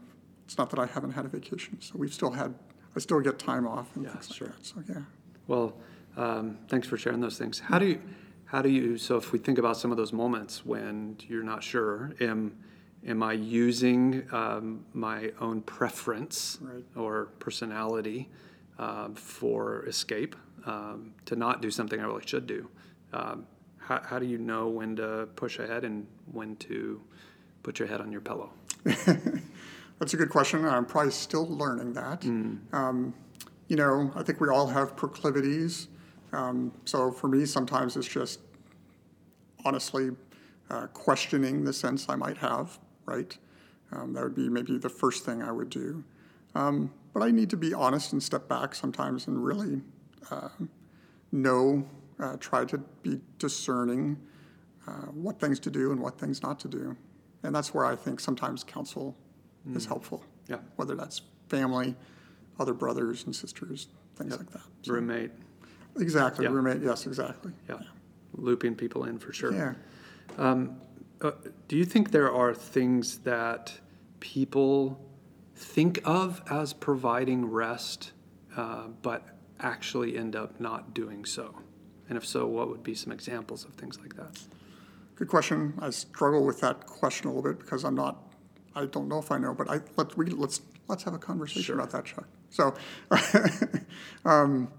it's 0.44 0.58
not 0.58 0.70
that 0.70 0.78
I 0.78 0.86
haven't 0.86 1.12
had 1.12 1.24
a 1.24 1.28
vacation, 1.28 1.80
so 1.80 1.94
we've 1.96 2.12
still 2.12 2.32
had 2.32 2.54
I 2.96 3.00
still 3.00 3.20
get 3.20 3.38
time 3.38 3.66
off 3.66 3.94
and 3.96 4.04
yeah, 4.04 4.12
things 4.12 4.34
sure. 4.34 4.48
like 4.48 4.56
that. 4.56 4.66
So 4.66 4.82
yeah. 4.88 5.02
Well, 5.46 5.74
um, 6.16 6.58
thanks 6.68 6.86
for 6.86 6.96
sharing 6.96 7.20
those 7.20 7.38
things. 7.38 7.58
How 7.58 7.78
do 7.78 7.86
you, 7.86 8.00
how 8.46 8.62
do 8.62 8.68
you? 8.68 8.98
So 8.98 9.16
if 9.16 9.32
we 9.32 9.38
think 9.38 9.58
about 9.58 9.76
some 9.76 9.90
of 9.90 9.96
those 9.96 10.12
moments 10.12 10.64
when 10.64 11.16
you're 11.26 11.42
not 11.42 11.62
sure, 11.62 12.14
am 12.20 12.56
am 13.06 13.22
I 13.22 13.32
using 13.32 14.26
um, 14.32 14.86
my 14.94 15.32
own 15.40 15.60
preference 15.62 16.58
right. 16.60 16.84
or 16.96 17.26
personality 17.38 18.30
uh, 18.78 19.08
for 19.14 19.84
escape 19.86 20.36
um, 20.66 21.14
to 21.26 21.36
not 21.36 21.60
do 21.60 21.70
something 21.70 22.00
I 22.00 22.04
really 22.04 22.26
should 22.26 22.46
do? 22.46 22.68
Um, 23.12 23.46
how, 23.78 24.00
how 24.02 24.18
do 24.18 24.26
you 24.26 24.38
know 24.38 24.68
when 24.68 24.96
to 24.96 25.28
push 25.36 25.58
ahead 25.58 25.84
and 25.84 26.06
when 26.32 26.56
to 26.56 27.02
put 27.62 27.78
your 27.78 27.88
head 27.88 28.00
on 28.00 28.10
your 28.10 28.22
pillow? 28.22 28.50
That's 29.98 30.14
a 30.14 30.16
good 30.16 30.30
question. 30.30 30.64
I'm 30.64 30.84
probably 30.84 31.12
still 31.12 31.46
learning 31.46 31.92
that. 31.94 32.22
Mm. 32.22 32.58
Um, 32.74 33.14
you 33.68 33.76
know, 33.76 34.12
I 34.14 34.22
think 34.22 34.40
we 34.40 34.48
all 34.48 34.66
have 34.66 34.96
proclivities. 34.96 35.88
Um, 36.32 36.72
so 36.84 37.10
for 37.10 37.28
me, 37.28 37.46
sometimes 37.46 37.96
it's 37.96 38.08
just 38.08 38.40
honestly 39.64 40.10
uh, 40.70 40.86
questioning 40.88 41.64
the 41.64 41.72
sense 41.72 42.08
I 42.08 42.16
might 42.16 42.36
have, 42.38 42.78
right? 43.06 43.36
Um, 43.92 44.12
that 44.14 44.22
would 44.22 44.34
be 44.34 44.48
maybe 44.48 44.78
the 44.78 44.88
first 44.88 45.24
thing 45.24 45.42
I 45.42 45.52
would 45.52 45.70
do. 45.70 46.02
Um, 46.54 46.92
but 47.12 47.22
I 47.22 47.30
need 47.30 47.50
to 47.50 47.56
be 47.56 47.72
honest 47.72 48.12
and 48.12 48.22
step 48.22 48.48
back 48.48 48.74
sometimes 48.74 49.26
and 49.28 49.44
really 49.44 49.80
uh, 50.30 50.48
know, 51.32 51.86
uh, 52.20 52.36
try 52.38 52.64
to 52.64 52.78
be 53.02 53.20
discerning 53.38 54.16
uh, 54.86 55.06
what 55.12 55.40
things 55.40 55.58
to 55.60 55.70
do 55.70 55.92
and 55.92 56.00
what 56.00 56.18
things 56.18 56.42
not 56.42 56.58
to 56.60 56.68
do. 56.68 56.96
And 57.42 57.54
that's 57.54 57.72
where 57.72 57.84
I 57.84 57.94
think 57.94 58.20
sometimes 58.20 58.64
counsel 58.64 59.16
mm. 59.68 59.76
is 59.76 59.86
helpful. 59.86 60.24
Yeah. 60.48 60.58
Whether 60.76 60.94
that's 60.94 61.22
family, 61.48 61.94
other 62.58 62.74
brothers 62.74 63.24
and 63.24 63.34
sisters, 63.34 63.88
things 64.16 64.30
yep. 64.30 64.40
like 64.40 64.50
that. 64.50 64.62
So, 64.82 64.94
roommate. 64.94 65.30
Exactly. 65.98 66.46
Roommate. 66.46 66.82
Yes. 66.82 67.06
Exactly. 67.06 67.52
Yeah. 67.68 67.76
yeah. 67.80 67.86
Looping 68.34 68.74
people 68.74 69.04
in 69.04 69.18
for 69.18 69.32
sure. 69.32 69.52
Yeah. 69.52 69.74
Um, 70.38 70.80
uh, 71.20 71.32
do 71.68 71.76
you 71.76 71.84
think 71.84 72.10
there 72.10 72.32
are 72.32 72.52
things 72.52 73.18
that 73.18 73.72
people 74.20 75.00
think 75.54 76.00
of 76.04 76.42
as 76.50 76.72
providing 76.72 77.46
rest, 77.46 78.12
uh, 78.56 78.88
but 79.02 79.22
actually 79.60 80.18
end 80.18 80.34
up 80.34 80.60
not 80.60 80.94
doing 80.94 81.24
so? 81.24 81.54
And 82.08 82.18
if 82.18 82.26
so, 82.26 82.46
what 82.46 82.68
would 82.68 82.82
be 82.82 82.94
some 82.94 83.12
examples 83.12 83.64
of 83.64 83.74
things 83.74 83.98
like 84.00 84.16
that? 84.16 84.38
Good 85.14 85.28
question. 85.28 85.74
I 85.80 85.90
struggle 85.90 86.44
with 86.44 86.60
that 86.60 86.86
question 86.86 87.28
a 87.28 87.34
little 87.34 87.50
bit 87.50 87.60
because 87.60 87.84
I'm 87.84 87.94
not 87.94 88.23
I 88.74 88.86
don't 88.86 89.08
know 89.08 89.18
if 89.18 89.30
I 89.30 89.38
know, 89.38 89.54
but 89.54 89.70
I, 89.70 89.80
let, 89.96 90.16
we, 90.16 90.26
let's, 90.26 90.60
let's 90.88 91.04
have 91.04 91.14
a 91.14 91.18
conversation 91.18 91.62
sure. 91.62 91.76
about 91.76 91.90
that, 91.90 92.04
Chuck. 92.04 92.28
So 92.50 92.74
um, 94.24 94.72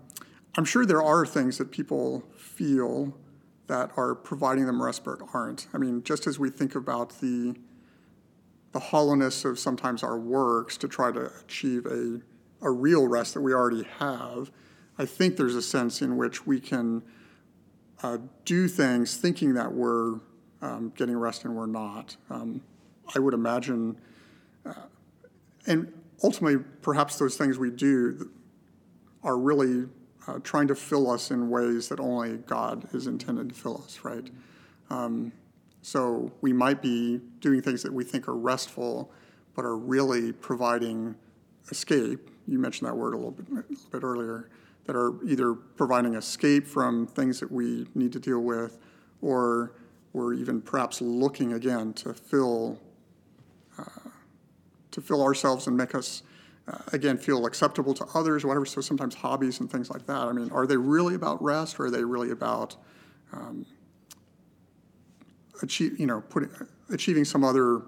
I'm 0.57 0.65
sure 0.65 0.85
there 0.85 1.03
are 1.03 1.25
things 1.25 1.57
that 1.57 1.71
people 1.71 2.23
feel 2.37 3.17
that 3.67 3.91
are 3.97 4.15
providing 4.15 4.65
them 4.65 4.81
rest 4.81 5.03
but 5.03 5.19
aren't. 5.33 5.67
I 5.73 5.77
mean, 5.77 6.03
just 6.03 6.27
as 6.27 6.37
we 6.39 6.49
think 6.49 6.75
about 6.75 7.19
the 7.21 7.55
the 8.71 8.79
hollowness 8.79 9.45
of 9.45 9.57
sometimes 9.57 10.03
our 10.03 10.19
works 10.19 10.75
to 10.75 10.85
try 10.85 11.09
to 11.09 11.31
achieve 11.41 11.85
a, 11.85 12.19
a 12.61 12.69
real 12.69 13.07
rest 13.07 13.33
that 13.33 13.39
we 13.39 13.53
already 13.53 13.87
have, 13.99 14.51
I 14.97 15.05
think 15.05 15.37
there's 15.37 15.55
a 15.55 15.61
sense 15.61 16.01
in 16.01 16.17
which 16.17 16.45
we 16.45 16.59
can 16.59 17.01
uh, 18.03 18.17
do 18.43 18.67
things 18.67 19.15
thinking 19.15 19.53
that 19.53 19.71
we're 19.71 20.19
um, 20.61 20.91
getting 20.97 21.15
rest 21.15 21.45
and 21.45 21.55
we're 21.55 21.67
not. 21.67 22.17
Um, 22.29 22.63
I 23.13 23.19
would 23.19 23.33
imagine, 23.33 23.97
uh, 24.65 24.73
and 25.67 25.91
ultimately, 26.23 26.63
perhaps 26.81 27.17
those 27.17 27.37
things 27.37 27.57
we 27.57 27.71
do 27.71 28.31
are 29.23 29.37
really 29.37 29.87
uh, 30.27 30.39
trying 30.39 30.67
to 30.67 30.75
fill 30.75 31.09
us 31.09 31.31
in 31.31 31.49
ways 31.49 31.89
that 31.89 31.99
only 31.99 32.37
God 32.37 32.87
is 32.93 33.07
intended 33.07 33.49
to 33.49 33.55
fill 33.55 33.83
us, 33.83 33.99
right? 34.03 34.29
Um, 34.89 35.31
so 35.81 36.31
we 36.41 36.51
might 36.51 36.81
be 36.81 37.21
doing 37.39 37.61
things 37.61 37.83
that 37.83 37.93
we 37.93 38.03
think 38.03 38.27
are 38.27 38.35
restful, 38.35 39.11
but 39.55 39.65
are 39.65 39.77
really 39.77 40.31
providing 40.31 41.15
escape. 41.69 42.29
You 42.47 42.59
mentioned 42.59 42.87
that 42.89 42.95
word 42.95 43.13
a 43.13 43.17
little 43.17 43.31
bit, 43.31 43.47
a 43.49 43.53
little 43.53 43.75
bit 43.91 44.03
earlier. 44.03 44.49
That 44.85 44.95
are 44.95 45.13
either 45.25 45.55
providing 45.55 46.13
escape 46.13 46.67
from 46.67 47.07
things 47.07 47.39
that 47.39 47.51
we 47.51 47.87
need 47.95 48.11
to 48.13 48.19
deal 48.19 48.39
with, 48.39 48.77
or 49.21 49.71
we're 50.13 50.35
even 50.35 50.61
perhaps 50.61 51.01
looking 51.01 51.53
again 51.53 51.93
to 51.93 52.13
fill 52.13 52.79
to 54.95 55.01
fill 55.01 55.21
ourselves 55.21 55.67
and 55.67 55.75
make 55.75 55.93
us, 55.93 56.23
uh, 56.69 56.77
again, 56.93 57.17
feel 57.17 57.45
acceptable 57.45 57.93
to 57.93 58.05
others, 58.13 58.45
whatever. 58.45 58.65
So 58.65 58.79
sometimes 58.79 59.13
hobbies 59.13 59.59
and 59.59 59.69
things 59.69 59.89
like 59.89 60.05
that. 60.07 60.15
I 60.15 60.31
mean, 60.31 60.49
are 60.51 60.65
they 60.65 60.77
really 60.77 61.15
about 61.15 61.43
rest, 61.43 61.77
or 61.79 61.87
are 61.87 61.91
they 61.91 62.05
really 62.05 62.31
about 62.31 62.77
um, 63.33 63.65
achieve, 65.61 65.99
you 65.99 66.05
know, 66.05 66.21
putting, 66.21 66.49
achieving 66.89 67.25
some 67.25 67.43
other 67.43 67.81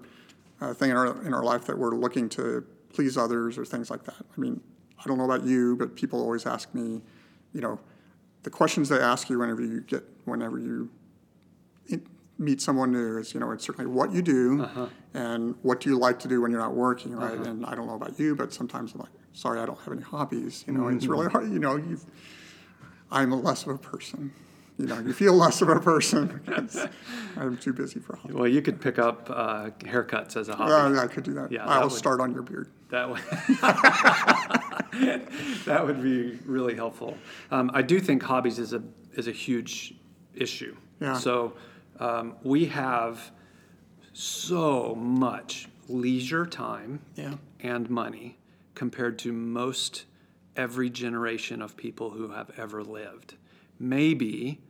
uh, 0.60 0.74
thing 0.74 0.90
in 0.90 0.96
our 0.98 1.24
in 1.24 1.32
our 1.32 1.42
life 1.42 1.64
that 1.64 1.78
we're 1.78 1.94
looking 1.94 2.28
to 2.28 2.62
please 2.92 3.16
others 3.16 3.56
or 3.56 3.64
things 3.64 3.90
like 3.90 4.04
that? 4.04 4.16
I 4.20 4.38
mean, 4.38 4.60
I 5.02 5.08
don't 5.08 5.16
know 5.16 5.24
about 5.24 5.44
you, 5.44 5.76
but 5.76 5.96
people 5.96 6.20
always 6.20 6.44
ask 6.44 6.74
me, 6.74 7.00
you 7.54 7.62
know, 7.62 7.80
the 8.42 8.50
questions 8.50 8.90
they 8.90 8.98
ask 8.98 9.30
you 9.30 9.38
whenever 9.38 9.62
you 9.62 9.80
get 9.80 10.04
whenever 10.26 10.58
you 10.58 10.90
meet 12.38 12.60
someone 12.60 12.92
new 12.92 13.18
is 13.18 13.34
you 13.34 13.40
know 13.40 13.50
it's 13.50 13.64
certainly 13.64 13.90
what 13.90 14.12
you 14.12 14.22
do 14.22 14.62
uh-huh. 14.62 14.86
and 15.14 15.54
what 15.62 15.80
do 15.80 15.90
you 15.90 15.98
like 15.98 16.18
to 16.20 16.28
do 16.28 16.40
when 16.40 16.50
you're 16.50 16.60
not 16.60 16.74
working 16.74 17.14
right 17.14 17.34
uh-huh. 17.34 17.50
and 17.50 17.66
i 17.66 17.74
don't 17.74 17.86
know 17.86 17.94
about 17.94 18.18
you 18.18 18.36
but 18.36 18.52
sometimes 18.52 18.94
i'm 18.94 19.00
like 19.00 19.10
sorry 19.32 19.58
i 19.58 19.66
don't 19.66 19.78
have 19.80 19.92
any 19.92 20.02
hobbies 20.02 20.64
you 20.66 20.72
know 20.72 20.82
mm-hmm. 20.82 20.96
it's 20.96 21.06
really 21.06 21.28
hard 21.28 21.50
you 21.52 21.58
know 21.58 21.76
you 21.76 21.98
i'm 23.10 23.30
less 23.42 23.64
of 23.64 23.70
a 23.70 23.78
person 23.78 24.32
You 24.78 24.86
know, 24.86 25.00
you 25.00 25.12
feel 25.12 25.34
less 25.34 25.60
of 25.60 25.70
a 25.70 25.80
person 25.80 26.28
because 26.28 26.86
I'm 27.36 27.58
too 27.58 27.72
busy 27.72 27.98
for 27.98 28.14
hobbies. 28.14 28.36
Well, 28.36 28.46
you 28.46 28.62
could 28.62 28.80
pick 28.80 29.00
up 29.00 29.28
uh, 29.28 29.70
haircuts 29.80 30.36
as 30.36 30.48
a 30.48 30.54
hobby. 30.54 30.72
Uh, 30.72 30.90
yeah, 30.90 31.02
I 31.02 31.08
could 31.08 31.24
do 31.24 31.34
that. 31.34 31.50
Yeah, 31.50 31.64
I'll 31.64 31.80
that 31.80 31.90
would- 31.90 31.98
start 31.98 32.20
on 32.20 32.32
your 32.32 32.42
beard. 32.42 32.70
That 32.90 33.10
would 33.10 33.18
that 35.66 35.84
would 35.84 36.00
be 36.00 36.38
really 36.46 36.76
helpful. 36.76 37.18
Um, 37.50 37.72
I 37.74 37.82
do 37.82 37.98
think 37.98 38.22
hobbies 38.22 38.60
is 38.60 38.72
a 38.72 38.80
is 39.14 39.26
a 39.26 39.32
huge 39.32 39.94
issue. 40.32 40.76
Yeah. 41.00 41.14
So 41.14 41.54
um, 42.00 42.34
we 42.42 42.66
have 42.66 43.30
so 44.12 44.94
much 44.94 45.68
leisure 45.88 46.46
time 46.46 47.00
Yeah. 47.16 47.34
and 47.60 47.88
money 47.88 48.36
compared 48.74 49.18
to 49.20 49.32
most 49.32 50.04
every 50.56 50.90
generation 50.90 51.62
of 51.62 51.76
people 51.76 52.10
who 52.10 52.30
have 52.30 52.50
ever 52.56 52.82
lived. 52.82 53.34
Maybe 53.78 54.60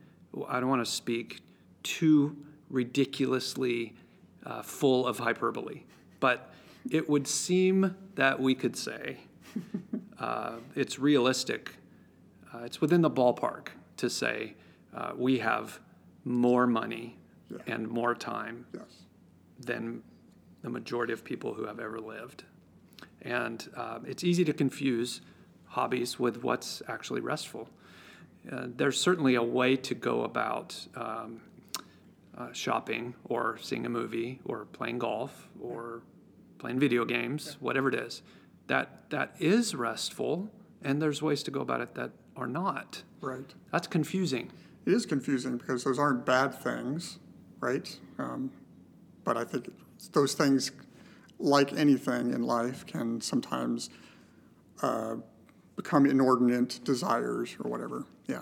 I 0.47 0.59
don't 0.59 0.69
want 0.69 0.85
to 0.85 0.91
speak 0.91 1.41
too 1.83 2.37
ridiculously 2.69 3.95
uh, 4.45 4.61
full 4.61 5.07
of 5.07 5.17
hyperbole, 5.19 5.81
but 6.19 6.53
it 6.89 7.09
would 7.09 7.27
seem 7.27 7.95
that 8.15 8.39
we 8.39 8.53
could 8.55 8.75
say 8.75 9.17
uh, 10.19 10.53
it's 10.75 10.99
realistic. 10.99 11.75
Uh, 12.53 12.59
it's 12.59 12.79
within 12.81 13.01
the 13.01 13.09
ballpark 13.11 13.69
to 13.97 14.09
say 14.09 14.53
uh, 14.95 15.11
we 15.15 15.39
have 15.39 15.79
more 16.25 16.67
money 16.67 17.15
Yeah. 17.51 17.57
and 17.73 17.87
more 17.87 18.13
time 18.15 18.65
Yes. 18.73 18.83
than 19.59 20.03
the 20.61 20.69
majority 20.69 21.13
of 21.13 21.23
people 21.23 21.53
who 21.53 21.65
have 21.65 21.79
ever 21.79 21.99
lived. 21.99 22.43
And 23.21 23.67
um, 23.75 24.05
it's 24.07 24.23
easy 24.23 24.43
to 24.45 24.53
confuse 24.53 25.21
hobbies 25.65 26.19
with 26.19 26.43
what's 26.43 26.81
actually 26.87 27.21
restful. 27.21 27.69
Uh, 28.51 28.67
there's 28.75 28.99
certainly 28.99 29.35
a 29.35 29.43
way 29.43 29.75
to 29.75 29.93
go 29.95 30.23
about 30.23 30.87
um, 30.95 31.41
uh, 32.37 32.51
shopping 32.53 33.13
or 33.25 33.57
seeing 33.61 33.85
a 33.85 33.89
movie 33.89 34.39
or 34.45 34.65
playing 34.65 34.99
golf 34.99 35.49
or 35.61 36.01
playing 36.57 36.79
video 36.79 37.03
games, 37.05 37.57
whatever 37.59 37.89
it 37.89 37.95
is. 37.95 38.21
That 38.67 39.09
that 39.09 39.35
is 39.39 39.73
restful, 39.75 40.49
and 40.83 41.01
there's 41.01 41.21
ways 41.21 41.41
to 41.43 41.51
go 41.51 41.61
about 41.61 41.81
it 41.81 41.95
that 41.95 42.11
are 42.35 42.47
not. 42.47 43.01
Right. 43.21 43.53
That's 43.71 43.87
confusing. 43.87 44.51
It 44.85 44.93
is 44.93 45.05
confusing 45.05 45.57
because 45.57 45.83
those 45.83 45.97
aren't 45.99 46.25
bad 46.25 46.53
things, 46.53 47.17
right? 47.59 47.97
Um, 48.17 48.51
but 49.23 49.37
I 49.37 49.43
think 49.43 49.69
those 50.13 50.33
things, 50.33 50.71
like 51.39 51.73
anything 51.73 52.33
in 52.33 52.43
life, 52.43 52.85
can 52.85 53.21
sometimes 53.21 53.89
uh, 54.81 55.15
become 55.75 56.05
inordinate 56.05 56.79
desires 56.83 57.55
or 57.63 57.69
whatever. 57.69 58.05
Yeah. 58.27 58.41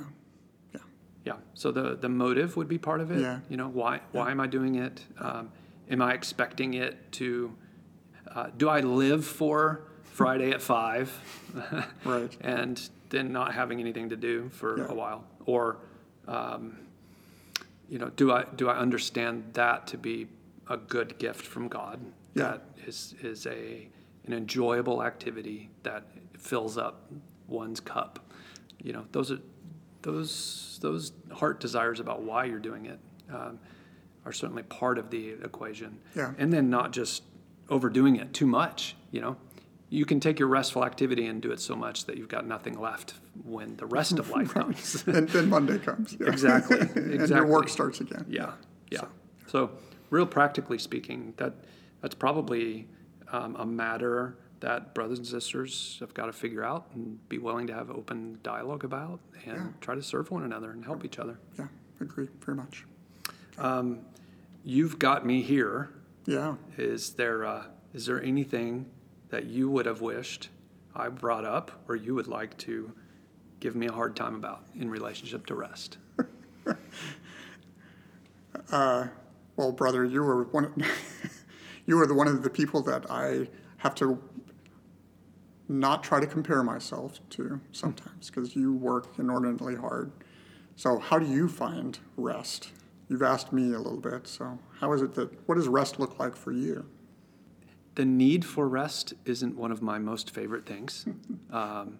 Yeah. 0.74 0.80
Yeah. 1.26 1.34
So 1.54 1.72
the 1.72 1.96
the 1.96 2.10
motive 2.10 2.56
would 2.58 2.68
be 2.68 2.78
part 2.78 3.02
of 3.02 3.12
it. 3.12 3.20
Yeah. 3.22 3.40
You 3.50 3.58
know, 3.58 3.68
why 3.70 4.02
why 4.12 4.32
am 4.32 4.40
I 4.40 4.48
doing 4.48 4.76
it? 4.76 5.02
Um, 5.20 5.52
am 5.90 6.02
I 6.02 6.14
expecting 6.14 6.74
it 6.76 7.12
to? 7.14 7.54
Uh, 8.34 8.48
do 8.58 8.70
I 8.70 8.82
live 8.82 9.26
for 9.26 9.82
Friday 10.04 10.52
at 10.52 10.62
five? 10.62 11.12
Right. 12.06 12.36
and 12.42 12.80
then 13.10 13.32
not 13.32 13.54
having 13.54 13.80
anything 13.80 14.10
to 14.10 14.16
do 14.18 14.50
for 14.50 14.78
Yeah. 14.78 14.88
a 14.90 14.94
while, 14.94 15.24
or 15.46 15.78
um, 16.28 16.78
you 17.90 17.98
know, 18.00 18.10
do 18.10 18.32
I 18.32 18.46
do 18.56 18.70
I 18.70 18.78
understand 18.78 19.52
that 19.54 19.88
to 19.88 19.98
be 19.98 20.28
a 20.70 20.78
good 20.78 21.18
gift 21.18 21.46
from 21.46 21.68
God? 21.68 22.00
Yeah. 22.34 22.44
That 22.44 22.62
is 22.86 23.16
is 23.22 23.46
a 23.48 23.90
an 24.26 24.34
enjoyable 24.34 25.04
activity 25.04 25.70
that 25.84 26.04
fills 26.38 26.78
up 26.78 27.10
one's 27.48 27.80
cup. 27.80 28.32
You 28.82 28.94
know, 28.94 29.06
those 29.12 29.32
are 29.32 29.40
those 30.02 30.80
those 30.82 31.12
heart 31.32 31.60
desires 31.60 32.00
about 32.00 32.22
why 32.24 32.46
you're 32.46 32.60
doing 32.60 32.86
it 32.86 33.00
um, 33.34 33.60
are 34.26 34.34
certainly 34.34 34.64
part 34.64 34.98
of 34.98 35.10
the 35.10 35.30
equation. 35.44 35.98
Yeah. 36.16 36.34
And 36.38 36.52
then 36.52 36.70
not 36.70 36.92
just 36.92 37.24
overdoing 37.70 38.18
it 38.18 38.34
too 38.34 38.48
much. 38.48 38.96
You 39.12 39.22
know, 39.22 39.38
you 39.90 40.06
can 40.06 40.20
take 40.20 40.38
your 40.40 40.50
restful 40.50 40.84
activity 40.84 41.26
and 41.28 41.42
do 41.42 41.52
it 41.52 41.60
so 41.60 41.76
much 41.76 42.06
that 42.06 42.18
you've 42.18 42.28
got 42.28 42.46
nothing 42.46 42.80
left 42.80 43.14
when 43.46 43.76
the 43.78 43.86
rest 43.86 44.20
of 44.20 44.30
life 44.30 44.54
comes. 44.54 45.04
and 45.08 45.30
then 45.30 45.50
Monday 45.50 45.80
comes. 45.80 46.18
Yeah. 46.20 46.28
Exactly, 46.28 46.80
and 46.96 47.30
your 47.30 47.46
work 47.46 47.70
starts 47.70 48.02
again. 48.02 48.26
Yeah, 48.28 48.52
yeah. 48.92 49.06
So, 49.48 49.72
real 50.10 50.26
practically 50.26 50.78
speaking, 50.78 51.34
that 51.38 51.54
that's 52.02 52.16
probably 52.16 52.88
um, 53.32 53.56
a 53.56 53.66
matter 53.66 54.38
that 54.60 54.94
brothers 54.96 55.20
and 55.20 55.28
sisters 55.28 55.98
have 56.00 56.14
got 56.16 56.26
to 56.26 56.34
figure 56.34 56.64
out 56.64 56.88
and 56.96 57.20
be 57.30 57.38
willing 57.38 57.68
to 57.68 57.74
have 57.74 57.92
open 57.92 58.40
dialogue 58.44 58.84
about 58.84 59.20
and 59.46 59.56
Yeah. 59.58 59.68
try 59.82 59.94
to 59.96 60.02
serve 60.02 60.32
one 60.32 60.44
another 60.44 60.72
and 60.72 60.84
help 60.84 61.06
each 61.06 61.20
other. 61.20 61.40
Yeah. 61.60 61.68
Agree 62.02 62.28
very 62.44 62.58
much. 62.58 62.86
You've 64.64 65.00
got 65.00 65.26
me 65.26 65.42
here. 65.44 65.92
Yeah. 66.26 66.56
Is 66.78 67.12
there 67.12 67.46
uh, 67.46 67.64
is 67.94 68.06
there 68.06 68.22
anything 68.22 68.88
that 69.30 69.46
you 69.46 69.70
would 69.70 69.86
have 69.86 70.02
wished 70.02 70.50
I 70.96 71.10
brought 71.10 71.46
up 71.46 71.84
or 71.88 71.96
you 71.96 72.16
would 72.16 72.28
like 72.28 72.58
to 72.60 72.92
give 73.60 73.76
me 73.76 73.88
a 73.88 73.92
hard 73.92 74.16
time 74.16 74.36
about 74.36 74.66
in 74.76 74.90
relationship 74.90 75.46
to 75.48 75.56
rest? 75.56 75.98
Uh, 78.72 79.08
well, 79.56 79.72
brother, 79.72 80.04
you 80.06 80.22
were 80.22 80.44
one. 80.44 80.84
you 81.86 81.96
were 81.96 82.06
the 82.06 82.14
one 82.14 82.28
of 82.28 82.44
the 82.44 82.50
people 82.50 82.82
that 82.84 83.10
I 83.10 83.48
have 83.78 83.96
to 83.96 84.22
not 85.70 86.04
try 86.04 86.20
to 86.20 86.28
compare 86.28 86.64
myself 86.64 87.20
to 87.32 87.60
sometimes 87.72 88.30
because 88.30 88.56
you 88.56 88.74
work 88.74 89.18
inordinately 89.18 89.76
hard. 89.76 90.12
So, 90.76 91.00
how 91.00 91.18
do 91.20 91.26
you 91.26 91.48
find 91.48 91.98
rest? 92.18 92.72
You've 93.10 93.24
asked 93.24 93.54
me 93.54 93.74
a 93.74 93.80
little 93.80 94.00
bit. 94.00 94.28
So, 94.28 94.60
how 94.80 94.92
is 94.94 95.02
it 95.02 95.14
that? 95.16 95.48
What 95.48 95.56
does 95.56 95.68
rest 95.68 96.00
look 96.00 96.20
like 96.20 96.36
for 96.36 96.52
you? 96.52 96.86
The 97.98 98.06
need 98.06 98.46
for 98.46 98.68
rest 98.68 99.16
isn't 99.26 99.58
one 99.58 99.72
of 99.72 99.82
my 99.82 99.98
most 99.98 100.30
favorite 100.30 100.66
things. 100.66 101.06
Um, 101.50 102.00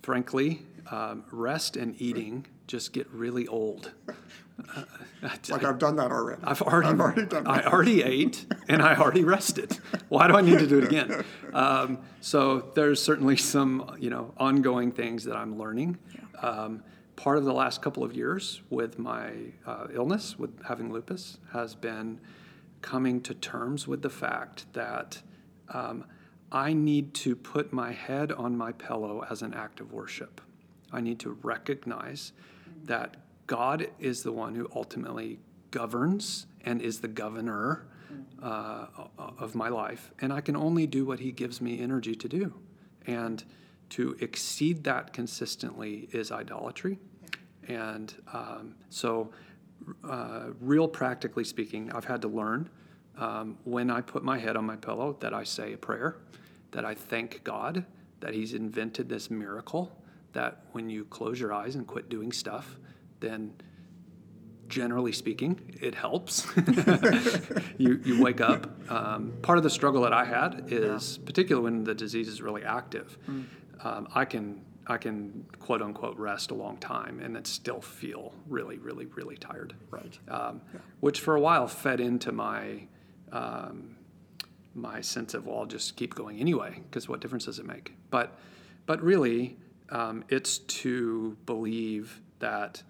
frankly, 0.00 0.62
um, 0.90 1.24
rest 1.30 1.76
and 1.76 1.94
eating 2.00 2.46
just 2.66 2.92
get 2.94 3.06
really 3.12 3.46
old. 3.46 3.92
Uh, 4.08 4.84
Like 5.48 5.62
I've 5.62 5.78
done 5.78 5.96
that 5.96 6.10
already. 6.10 6.40
I've 6.42 6.62
already, 6.62 6.88
I've 6.88 7.00
already 7.00 7.26
done 7.26 7.46
I 7.46 7.58
that. 7.58 7.66
already 7.72 8.02
ate 8.02 8.46
and 8.68 8.82
I 8.82 8.96
already 8.96 9.22
rested. 9.22 9.78
Why 10.08 10.26
do 10.26 10.34
I 10.34 10.40
need 10.40 10.58
to 10.58 10.66
do 10.66 10.78
it 10.78 10.84
again? 10.84 11.24
Um, 11.54 11.98
so 12.22 12.72
there's 12.74 13.00
certainly 13.00 13.36
some, 13.36 13.94
you 14.00 14.08
know, 14.10 14.32
ongoing 14.38 14.90
things 14.90 15.22
that 15.24 15.36
I'm 15.36 15.58
learning. 15.58 15.98
Um, 16.40 16.82
part 17.14 17.36
of 17.38 17.44
the 17.44 17.52
last 17.52 17.82
couple 17.82 18.02
of 18.02 18.16
years 18.16 18.62
with 18.70 18.98
my 18.98 19.32
uh, 19.66 19.86
illness, 19.92 20.38
with 20.38 20.50
having 20.64 20.90
lupus, 20.92 21.36
has 21.52 21.74
been 21.74 22.18
coming 22.82 23.20
to 23.22 23.34
terms 23.34 23.88
with 23.88 24.02
the 24.02 24.10
fact 24.10 24.66
that 24.74 25.22
um, 25.70 26.04
I 26.50 26.72
need 26.72 27.14
to 27.14 27.34
put 27.34 27.72
my 27.72 27.92
head 27.92 28.30
on 28.32 28.56
my 28.56 28.72
pillow 28.72 29.24
as 29.30 29.40
an 29.42 29.54
act 29.54 29.80
of 29.80 29.92
worship. 29.92 30.40
I 30.92 31.00
need 31.00 31.18
to 31.20 31.38
recognize 31.42 32.32
that 32.84 33.16
God 33.46 33.88
is 33.98 34.22
the 34.22 34.32
one 34.32 34.54
who 34.54 34.68
ultimately 34.74 35.38
governs 35.70 36.46
and 36.64 36.82
is 36.82 37.00
the 37.00 37.08
governor 37.08 37.86
uh, 38.42 38.86
of 39.38 39.54
my 39.54 39.68
life, 39.68 40.12
and 40.20 40.32
I 40.32 40.40
can 40.42 40.56
only 40.56 40.86
do 40.86 41.06
what 41.06 41.20
He 41.20 41.32
gives 41.32 41.60
me 41.60 41.80
energy 41.80 42.14
to 42.14 42.28
do. 42.28 42.54
And 43.06 43.42
to 43.90 44.16
exceed 44.20 44.84
that 44.84 45.12
consistently 45.12 46.08
is 46.12 46.32
idolatry. 46.32 46.98
And 47.68 48.14
um, 48.32 48.74
so, 48.88 49.30
uh, 50.04 50.46
real 50.60 50.88
practically 50.88 51.44
speaking, 51.44 51.90
I've 51.92 52.04
had 52.04 52.22
to 52.22 52.28
learn 52.28 52.68
um, 53.18 53.58
when 53.64 53.90
I 53.90 54.00
put 54.00 54.22
my 54.22 54.38
head 54.38 54.56
on 54.56 54.64
my 54.64 54.76
pillow 54.76 55.16
that 55.20 55.34
I 55.34 55.44
say 55.44 55.72
a 55.74 55.78
prayer, 55.78 56.16
that 56.70 56.84
I 56.84 56.94
thank 56.94 57.44
God 57.44 57.84
that 58.20 58.34
He's 58.34 58.54
invented 58.54 59.08
this 59.08 59.30
miracle 59.30 59.96
that 60.32 60.64
when 60.72 60.88
you 60.88 61.04
close 61.04 61.38
your 61.38 61.52
eyes 61.52 61.74
and 61.74 61.86
quit 61.86 62.08
doing 62.08 62.32
stuff, 62.32 62.78
then 63.20 63.52
generally 64.68 65.12
speaking, 65.12 65.60
it 65.80 65.94
helps. 65.94 66.46
you, 67.78 68.00
you 68.04 68.22
wake 68.22 68.40
up. 68.40 68.70
Um, 68.90 69.34
part 69.42 69.58
of 69.58 69.64
the 69.64 69.70
struggle 69.70 70.00
that 70.02 70.14
I 70.14 70.24
had 70.24 70.64
is, 70.68 71.18
particularly 71.18 71.64
when 71.70 71.84
the 71.84 71.94
disease 71.94 72.28
is 72.28 72.40
really 72.40 72.64
active, 72.64 73.18
um, 73.84 74.08
I 74.14 74.24
can 74.24 74.62
I 74.86 74.96
can 74.98 75.46
quote 75.58 75.82
unquote 75.82 76.16
rest 76.16 76.50
a 76.50 76.54
long 76.54 76.76
time 76.78 77.20
and 77.20 77.36
then 77.36 77.44
still 77.44 77.80
feel 77.80 78.32
really, 78.48 78.78
really, 78.78 79.06
really 79.06 79.36
tired. 79.36 79.74
Right. 79.90 80.18
Um, 80.28 80.60
Which 81.00 81.20
for 81.20 81.36
a 81.36 81.40
while 81.40 81.68
fed 81.68 82.00
into 82.00 82.32
my 82.32 82.86
um, 83.30 83.96
my 84.74 85.00
sense 85.00 85.34
of 85.34 85.46
well, 85.46 85.60
I'll 85.60 85.66
just 85.66 85.96
keep 85.96 86.14
going 86.14 86.38
anyway 86.40 86.80
because 86.88 87.08
what 87.08 87.20
difference 87.20 87.44
does 87.44 87.58
it 87.58 87.66
make? 87.66 87.94
But 88.10 88.36
but 88.86 89.02
really, 89.02 89.56
um, 89.90 90.24
it's 90.28 90.58
to 90.58 91.36
believe 91.46 92.20
that 92.40 92.82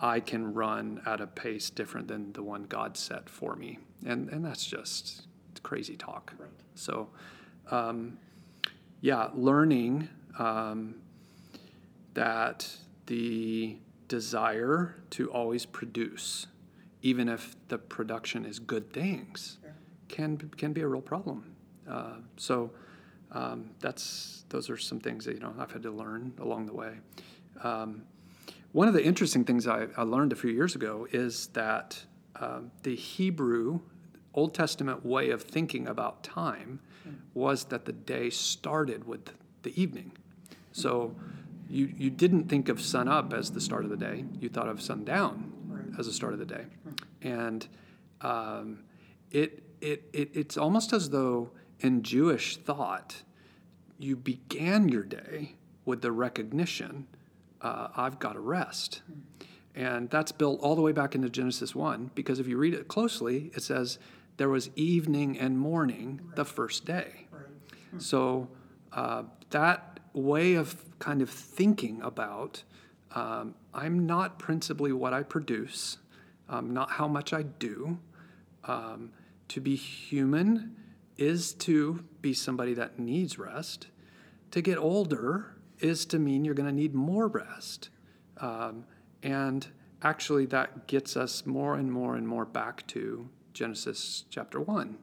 I 0.00 0.20
can 0.20 0.54
run 0.54 1.02
at 1.04 1.20
a 1.20 1.26
pace 1.26 1.68
different 1.68 2.08
than 2.08 2.32
the 2.32 2.42
one 2.42 2.64
God 2.64 2.96
set 2.96 3.28
for 3.28 3.56
me, 3.56 3.78
and 4.06 4.28
and 4.28 4.44
that's 4.44 4.64
just 4.64 5.26
crazy 5.62 5.96
talk. 5.96 6.32
Right. 6.38 6.48
So, 6.74 7.08
um, 7.70 8.18
yeah, 9.00 9.28
learning 9.34 10.08
um, 10.38 10.94
that 12.14 12.68
the 13.06 13.76
desire 14.08 14.96
to 15.10 15.30
always 15.30 15.66
produce, 15.66 16.46
even 17.02 17.28
if 17.28 17.56
the 17.68 17.78
production 17.78 18.44
is 18.44 18.58
good 18.58 18.92
things, 18.92 19.58
can 20.08 20.36
can 20.56 20.72
be 20.72 20.80
a 20.80 20.86
real 20.86 21.00
problem. 21.00 21.54
Uh, 21.88 22.14
so 22.36 22.70
um, 23.32 23.70
that's 23.80 24.44
those 24.48 24.68
are 24.68 24.76
some 24.76 25.00
things 25.00 25.24
that 25.24 25.34
you 25.34 25.40
know 25.40 25.54
I've 25.58 25.72
had 25.72 25.82
to 25.84 25.90
learn 25.90 26.32
along 26.40 26.66
the 26.66 26.74
way. 26.74 26.94
Um, 27.62 28.02
one 28.72 28.86
of 28.86 28.94
the 28.94 29.04
interesting 29.04 29.44
things 29.44 29.66
I, 29.66 29.88
I, 29.96 30.02
learned 30.02 30.32
a 30.32 30.36
few 30.36 30.50
years 30.50 30.76
ago 30.76 31.06
is 31.10 31.48
that 31.48 32.04
um, 32.36 32.70
the 32.84 32.94
Hebrew 32.94 33.80
Old 34.32 34.54
Testament 34.54 35.04
way 35.04 35.30
of 35.30 35.42
thinking 35.42 35.88
about 35.88 36.22
time 36.22 36.78
was 37.34 37.64
that 37.64 37.84
the 37.84 37.92
day 37.92 38.30
started 38.30 39.04
with 39.04 39.32
the 39.62 39.80
evening. 39.80 40.12
So 40.72 41.14
you, 41.70 41.92
you 41.96 42.10
didn't 42.10 42.48
think 42.48 42.68
of 42.68 42.80
sun 42.80 43.08
up 43.08 43.32
as 43.32 43.50
the 43.52 43.60
start 43.60 43.84
of 43.84 43.90
the 43.90 43.96
day, 43.96 44.24
you 44.40 44.48
thought 44.48 44.68
of 44.68 44.82
sundown 44.82 45.52
right. 45.68 45.98
as 45.98 46.06
the 46.06 46.12
start 46.12 46.32
of 46.32 46.38
the 46.38 46.44
day. 46.44 46.64
And 47.22 47.66
um, 48.20 48.80
it, 49.30 49.62
it, 49.80 50.08
it, 50.12 50.30
it's 50.34 50.56
almost 50.56 50.92
as 50.92 51.10
though 51.10 51.50
in 51.80 52.02
Jewish 52.02 52.56
thought, 52.56 53.22
you 53.98 54.16
began 54.16 54.88
your 54.88 55.04
day 55.04 55.54
with 55.84 56.02
the 56.02 56.12
recognition 56.12 57.06
uh, 57.60 57.88
I've 57.94 58.18
got 58.18 58.32
to 58.32 58.40
rest. 58.40 59.02
And 59.74 60.10
that's 60.10 60.32
built 60.32 60.60
all 60.60 60.74
the 60.74 60.82
way 60.82 60.92
back 60.92 61.14
into 61.14 61.28
Genesis 61.28 61.74
1, 61.74 62.10
because 62.14 62.40
if 62.40 62.48
you 62.48 62.56
read 62.56 62.74
it 62.74 62.88
closely, 62.88 63.50
it 63.54 63.62
says, 63.62 63.98
There 64.36 64.48
was 64.48 64.70
evening 64.74 65.38
and 65.38 65.58
morning 65.58 66.20
right. 66.24 66.36
the 66.36 66.44
first 66.44 66.84
day. 66.84 67.28
Right. 67.30 68.02
So 68.02 68.48
uh, 68.92 69.24
that 69.50 69.89
way 70.12 70.54
of 70.54 70.84
kind 70.98 71.22
of 71.22 71.30
thinking 71.30 72.00
about 72.02 72.62
um, 73.12 73.54
I'm 73.74 74.06
not 74.06 74.38
principally 74.38 74.92
what 74.92 75.12
I 75.12 75.22
produce, 75.22 75.98
um, 76.48 76.72
not 76.72 76.92
how 76.92 77.08
much 77.08 77.32
I 77.32 77.42
do. 77.42 77.98
Um, 78.64 79.10
to 79.48 79.60
be 79.60 79.74
human 79.74 80.76
is 81.16 81.52
to 81.54 82.04
be 82.20 82.32
somebody 82.32 82.72
that 82.74 82.98
needs 82.98 83.38
rest. 83.38 83.88
To 84.52 84.60
get 84.60 84.78
older 84.78 85.56
is 85.80 86.04
to 86.06 86.18
mean 86.18 86.44
you're 86.44 86.54
going 86.54 86.68
to 86.68 86.74
need 86.74 86.94
more 86.94 87.26
rest. 87.26 87.90
Um, 88.38 88.84
and 89.22 89.66
actually, 90.02 90.46
that 90.46 90.86
gets 90.86 91.16
us 91.16 91.44
more 91.46 91.74
and 91.74 91.92
more 91.92 92.16
and 92.16 92.26
more 92.26 92.44
back 92.44 92.86
to 92.88 93.28
Genesis 93.52 94.24
chapter 94.30 94.60
1. 94.60 94.98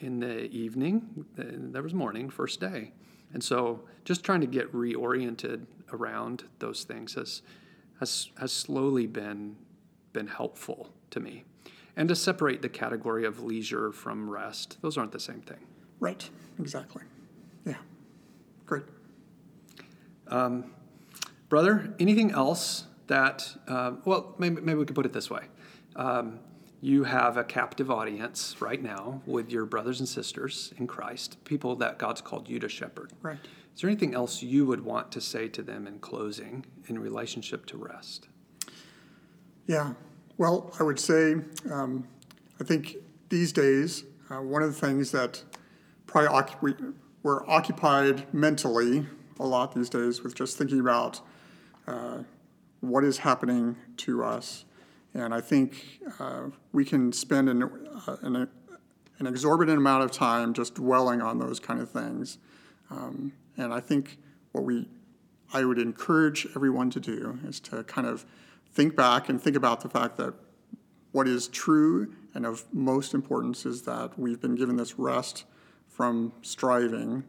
In 0.00 0.20
the 0.20 0.50
evening, 0.50 1.26
there 1.36 1.82
was 1.82 1.94
morning, 1.94 2.28
first 2.30 2.60
day. 2.60 2.92
And 3.32 3.42
so, 3.42 3.80
just 4.04 4.24
trying 4.24 4.40
to 4.40 4.46
get 4.46 4.72
reoriented 4.72 5.66
around 5.92 6.44
those 6.58 6.84
things 6.84 7.14
has, 7.14 7.42
has, 8.00 8.30
has 8.38 8.52
slowly 8.52 9.06
been, 9.06 9.56
been 10.12 10.28
helpful 10.28 10.90
to 11.10 11.20
me. 11.20 11.44
And 11.96 12.08
to 12.08 12.14
separate 12.14 12.62
the 12.62 12.68
category 12.68 13.24
of 13.24 13.42
leisure 13.42 13.90
from 13.90 14.28
rest, 14.28 14.78
those 14.82 14.96
aren't 14.96 15.12
the 15.12 15.20
same 15.20 15.40
thing. 15.40 15.58
Right, 15.98 16.28
exactly. 16.58 17.02
Yeah, 17.64 17.78
great. 18.66 18.84
Um, 20.28 20.72
brother, 21.48 21.94
anything 21.98 22.32
else 22.32 22.84
that, 23.06 23.48
uh, 23.66 23.92
well, 24.04 24.34
maybe, 24.38 24.60
maybe 24.60 24.78
we 24.78 24.84
could 24.84 24.96
put 24.96 25.06
it 25.06 25.12
this 25.12 25.30
way. 25.30 25.44
Um, 25.94 26.40
you 26.80 27.04
have 27.04 27.36
a 27.36 27.44
captive 27.44 27.90
audience 27.90 28.56
right 28.60 28.82
now 28.82 29.22
with 29.26 29.50
your 29.50 29.64
brothers 29.64 30.00
and 30.00 30.08
sisters 30.08 30.72
in 30.78 30.86
Christ, 30.86 31.42
people 31.44 31.76
that 31.76 31.98
God's 31.98 32.20
called 32.20 32.48
you 32.48 32.58
to 32.60 32.68
shepherd. 32.68 33.12
Right. 33.22 33.38
Is 33.74 33.82
there 33.82 33.90
anything 33.90 34.14
else 34.14 34.42
you 34.42 34.66
would 34.66 34.84
want 34.84 35.12
to 35.12 35.20
say 35.20 35.48
to 35.48 35.62
them 35.62 35.86
in 35.86 35.98
closing 35.98 36.64
in 36.88 36.98
relationship 36.98 37.66
to 37.66 37.76
rest? 37.76 38.28
Yeah. 39.66 39.94
Well, 40.38 40.72
I 40.78 40.82
would 40.82 40.98
say 40.98 41.36
um, 41.70 42.06
I 42.60 42.64
think 42.64 42.96
these 43.28 43.52
days, 43.52 44.04
uh, 44.30 44.36
one 44.36 44.62
of 44.62 44.72
the 44.72 44.86
things 44.86 45.10
that 45.12 45.42
probably 46.06 46.54
we, 46.60 46.74
we're 47.22 47.46
occupied 47.48 48.32
mentally 48.32 49.06
a 49.38 49.46
lot 49.46 49.74
these 49.74 49.90
days 49.90 50.22
with 50.22 50.34
just 50.34 50.56
thinking 50.56 50.80
about 50.80 51.20
uh, 51.86 52.18
what 52.80 53.04
is 53.04 53.18
happening 53.18 53.76
to 53.98 54.24
us. 54.24 54.64
And 55.16 55.32
I 55.32 55.40
think 55.40 56.00
uh, 56.20 56.48
we 56.72 56.84
can 56.84 57.10
spend 57.10 57.48
an, 57.48 57.62
uh, 57.62 58.16
an, 58.20 58.48
an, 59.18 59.26
exorbitant 59.26 59.78
amount 59.78 60.04
of 60.04 60.10
time 60.10 60.52
just 60.52 60.74
dwelling 60.74 61.22
on 61.22 61.38
those 61.38 61.58
kind 61.58 61.80
of 61.80 61.90
things. 61.90 62.36
Um, 62.90 63.32
and 63.56 63.72
I 63.72 63.80
think 63.80 64.18
what 64.52 64.64
we, 64.64 64.86
I 65.54 65.64
would 65.64 65.78
encourage 65.78 66.46
everyone 66.54 66.90
to 66.90 67.00
do 67.00 67.38
is 67.46 67.60
to 67.60 67.82
kind 67.84 68.06
of 68.06 68.26
think 68.72 68.94
back 68.94 69.30
and 69.30 69.40
think 69.40 69.56
about 69.56 69.80
the 69.80 69.88
fact 69.88 70.18
that 70.18 70.34
what 71.12 71.26
is 71.26 71.48
true 71.48 72.14
and 72.34 72.44
of 72.44 72.66
most 72.70 73.14
importance 73.14 73.64
is 73.64 73.82
that 73.82 74.18
we've 74.18 74.40
been 74.42 74.54
given 74.54 74.76
this 74.76 74.98
rest 74.98 75.44
from 75.88 76.30
striving 76.42 77.24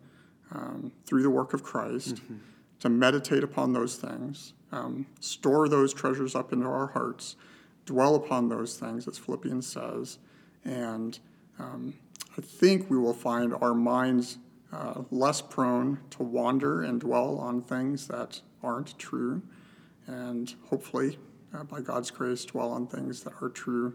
um, 0.52 0.92
through 1.06 1.24
the 1.24 1.30
work 1.30 1.54
of 1.54 1.64
Christ, 1.64 2.16
mm-hmm. 2.16 2.36
to 2.82 2.90
meditate 2.90 3.46
upon 3.46 3.72
those 3.72 3.96
things, 3.96 4.54
um, 4.74 5.06
store 5.22 5.70
those 5.70 5.94
treasures 5.94 6.36
up 6.36 6.52
into 6.52 6.66
our 6.66 6.88
hearts, 6.88 7.38
dwell 7.88 8.14
upon 8.14 8.50
those 8.50 8.78
things, 8.78 9.08
as 9.08 9.18
Philippians 9.18 9.66
says, 9.66 10.20
and 10.64 11.18
um, 11.58 11.96
I 12.38 12.42
think 12.42 12.88
we 12.92 12.98
will 12.98 13.16
find 13.16 13.56
our 13.56 13.74
minds 13.74 14.38
uh, 14.72 15.02
less 15.10 15.42
prone 15.42 16.00
to 16.12 16.22
wander 16.22 16.84
and 16.84 17.02
dwell 17.02 17.38
on 17.40 17.62
things 17.62 18.08
that 18.08 18.42
aren't 18.62 19.00
true, 19.00 19.42
and 20.06 20.54
hopefully, 20.70 21.18
uh, 21.54 21.64
by 21.64 21.82
God's 21.82 22.12
grace, 22.12 22.46
dwell 22.46 22.72
on 22.72 22.86
things 22.86 23.24
that 23.24 23.34
are 23.42 23.50
true. 23.50 23.94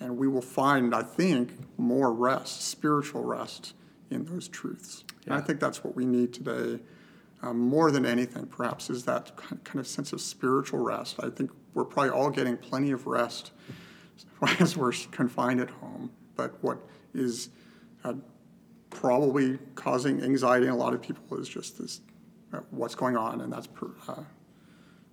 And 0.00 0.16
we 0.16 0.26
will 0.26 0.42
find, 0.42 0.94
I 0.94 1.02
think, 1.02 1.52
more 1.78 2.12
rest, 2.12 2.62
spiritual 2.62 3.22
rest 3.22 3.74
in 4.10 4.24
those 4.24 4.48
truths. 4.48 5.04
Yeah. 5.04 5.34
And 5.34 5.42
I 5.42 5.46
think 5.46 5.60
that's 5.60 5.84
what 5.84 5.94
we 5.94 6.04
need 6.04 6.32
today, 6.32 6.80
um, 7.42 7.58
more 7.58 7.90
than 7.90 8.06
anything, 8.06 8.46
perhaps, 8.46 8.88
is 8.88 9.04
that 9.04 9.36
kind 9.36 9.80
of 9.80 9.86
sense 9.86 10.12
of 10.12 10.20
spiritual 10.20 10.78
rest. 10.78 11.16
I 11.20 11.28
think 11.28 11.50
we're 11.74 11.84
probably 11.84 12.10
all 12.10 12.30
getting 12.30 12.56
plenty 12.56 12.92
of 12.92 13.06
rest 13.06 13.52
as 14.60 14.76
we're 14.76 14.92
confined 15.10 15.60
at 15.60 15.70
home. 15.70 16.12
But 16.36 16.62
what 16.62 16.78
is 17.14 17.50
uh, 18.04 18.14
probably 18.90 19.58
causing 19.74 20.22
anxiety 20.22 20.66
in 20.66 20.72
a 20.72 20.76
lot 20.76 20.94
of 20.94 21.02
people 21.02 21.36
is 21.38 21.48
just 21.48 21.78
this 21.78 22.00
uh, 22.52 22.60
what's 22.70 22.94
going 22.94 23.16
on, 23.16 23.40
and 23.40 23.52
that's 23.52 23.66
per, 23.66 23.90
uh, 24.08 24.22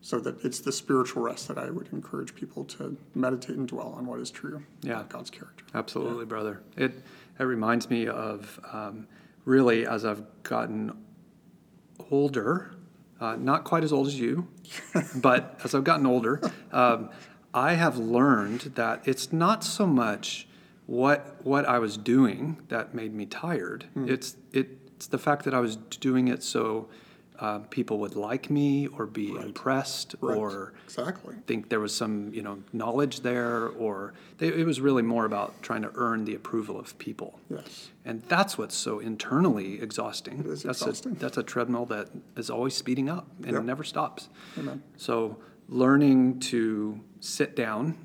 so 0.02 0.20
that 0.20 0.44
it's 0.46 0.60
the 0.60 0.72
spiritual 0.72 1.24
rest 1.24 1.48
that 1.48 1.58
I 1.58 1.70
would 1.70 1.90
encourage 1.92 2.36
people 2.36 2.64
to 2.66 2.98
meditate 3.16 3.56
and 3.56 3.68
dwell 3.68 3.94
on 3.98 4.06
what 4.06 4.20
is 4.20 4.30
true 4.30 4.64
yeah. 4.82 5.04
God's 5.10 5.30
character. 5.30 5.66
Absolutely, 5.74 6.20
yeah. 6.20 6.26
brother. 6.26 6.62
It 6.78 6.94
it 7.40 7.44
reminds 7.44 7.90
me 7.90 8.08
of 8.08 8.60
um, 8.72 9.08
really 9.46 9.88
as 9.88 10.06
I've 10.06 10.24
gotten 10.44 10.94
older, 12.12 12.72
uh, 13.20 13.36
not 13.36 13.64
quite 13.64 13.84
as 13.84 13.92
old 13.92 14.08
as 14.08 14.20
you, 14.20 14.48
but 15.16 15.60
as 15.64 15.76
I've 15.76 15.84
gotten 15.84 16.06
older, 16.06 16.42
um, 16.72 17.10
I 17.54 17.74
have 17.74 17.98
learned 17.98 18.62
that 18.76 19.08
it's 19.08 19.34
not 19.34 19.64
so 19.64 19.86
much 19.88 20.48
what 20.86 21.46
what 21.46 21.66
I 21.66 21.80
was 21.80 21.98
doing 21.98 22.58
that 22.70 22.94
made 22.94 23.14
me 23.14 23.26
tired. 23.26 23.86
Mm. 23.96 24.10
It's 24.10 24.36
it, 24.52 24.70
it's 24.96 25.08
the 25.08 25.18
fact 25.18 25.46
that 25.46 25.54
I 25.54 25.60
was 25.60 25.76
doing 25.76 26.28
it 26.28 26.44
so 26.44 26.90
uh, 27.40 27.60
people 27.70 28.00
would 28.00 28.16
like 28.16 28.50
me 28.50 28.88
or 28.88 29.06
be 29.06 29.32
right. 29.32 29.46
impressed 29.46 30.16
right. 30.20 30.36
or 30.36 30.74
exactly. 30.84 31.36
think 31.48 31.70
there 31.70 31.80
was 31.80 31.96
some 31.96 32.34
you 32.34 32.42
know 32.42 32.62
knowledge 32.74 33.22
there 33.22 33.68
or 33.70 34.14
they, 34.40 34.48
it 34.48 34.66
was 34.66 34.82
really 34.82 35.02
more 35.02 35.26
about 35.26 35.62
trying 35.62 35.82
to 35.82 35.92
earn 35.96 36.26
the 36.26 36.36
approval 36.36 36.78
of 36.78 36.98
people 36.98 37.40
yes 37.50 37.90
and 38.04 38.22
that's 38.24 38.58
what's 38.58 38.76
so 38.76 39.00
internally 39.00 39.82
exhausting 39.82 40.40
it 40.40 40.48
is 40.48 40.64
that's 40.64 40.82
exhausting. 40.82 41.14
a 41.14 41.16
that's 41.16 41.38
a 41.38 41.44
treadmill 41.44 41.86
that 41.86 42.10
is 42.36 42.50
always 42.50 42.76
speeding 42.76 43.10
up 43.10 43.28
and 43.44 43.54
yep. 43.54 43.64
never 43.64 43.84
stops 43.84 44.28
Amen. 44.58 44.84
so 44.98 45.38
learning 45.70 46.40
to 46.40 47.00
sit 47.22 47.56
down 47.56 47.98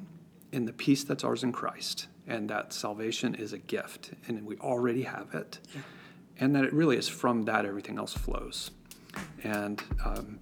in 0.52 0.64
the 0.64 0.72
peace 0.72 1.02
that's 1.02 1.24
ours 1.24 1.42
in 1.42 1.50
Christ 1.50 2.06
and 2.26 2.48
that 2.50 2.72
salvation 2.72 3.34
is 3.34 3.52
a 3.52 3.58
gift 3.58 4.12
and 4.28 4.46
we 4.46 4.56
already 4.58 5.02
have 5.02 5.34
it 5.34 5.58
yeah. 5.74 5.80
and 6.38 6.54
that 6.54 6.64
it 6.64 6.72
really 6.72 6.96
is 6.96 7.08
from 7.08 7.42
that 7.42 7.64
everything 7.64 7.98
else 7.98 8.12
flows 8.12 8.70
and 9.42 9.82
um, 10.04 10.38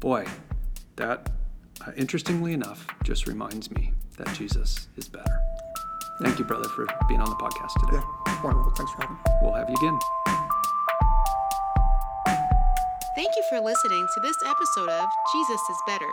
boy, 0.00 0.26
that, 0.96 1.30
uh, 1.86 1.92
interestingly 1.96 2.52
enough, 2.52 2.86
just 3.02 3.26
reminds 3.26 3.70
me 3.70 3.92
that 4.18 4.30
Jesus 4.34 4.88
is 4.96 5.08
better. 5.08 5.40
Thank 6.22 6.38
you, 6.38 6.44
brother, 6.44 6.68
for 6.68 6.86
being 7.08 7.20
on 7.20 7.28
the 7.28 7.34
podcast 7.36 7.72
today. 7.86 8.00
Yeah, 8.26 8.42
wonderful. 8.42 8.70
Thanks 8.72 8.92
for 8.92 9.02
having 9.02 9.16
me. 9.16 9.22
We'll 9.42 9.52
have 9.54 9.68
you 9.68 9.76
again. 9.76 9.98
Thank 13.16 13.30
you 13.36 13.44
for 13.48 13.60
listening 13.60 14.06
to 14.14 14.20
this 14.20 14.36
episode 14.46 14.88
of 14.88 15.08
Jesus 15.32 15.60
is 15.70 15.76
Better. 15.86 16.12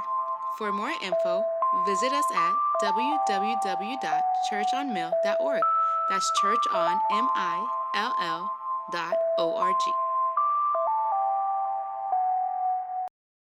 For 0.58 0.72
more 0.72 0.92
info, 1.04 1.44
visit 1.86 2.14
us 2.14 2.26
at 2.36 2.54
www.churchonmill.org. 2.84 5.62
That's 6.10 6.32
church 6.42 6.60
on 6.74 7.00
M 7.12 7.30
I 7.36 7.66
L 7.96 8.16
L 8.22 8.52
dot 8.92 9.16
O 9.38 9.56
R 9.56 9.72
G. 9.72 9.78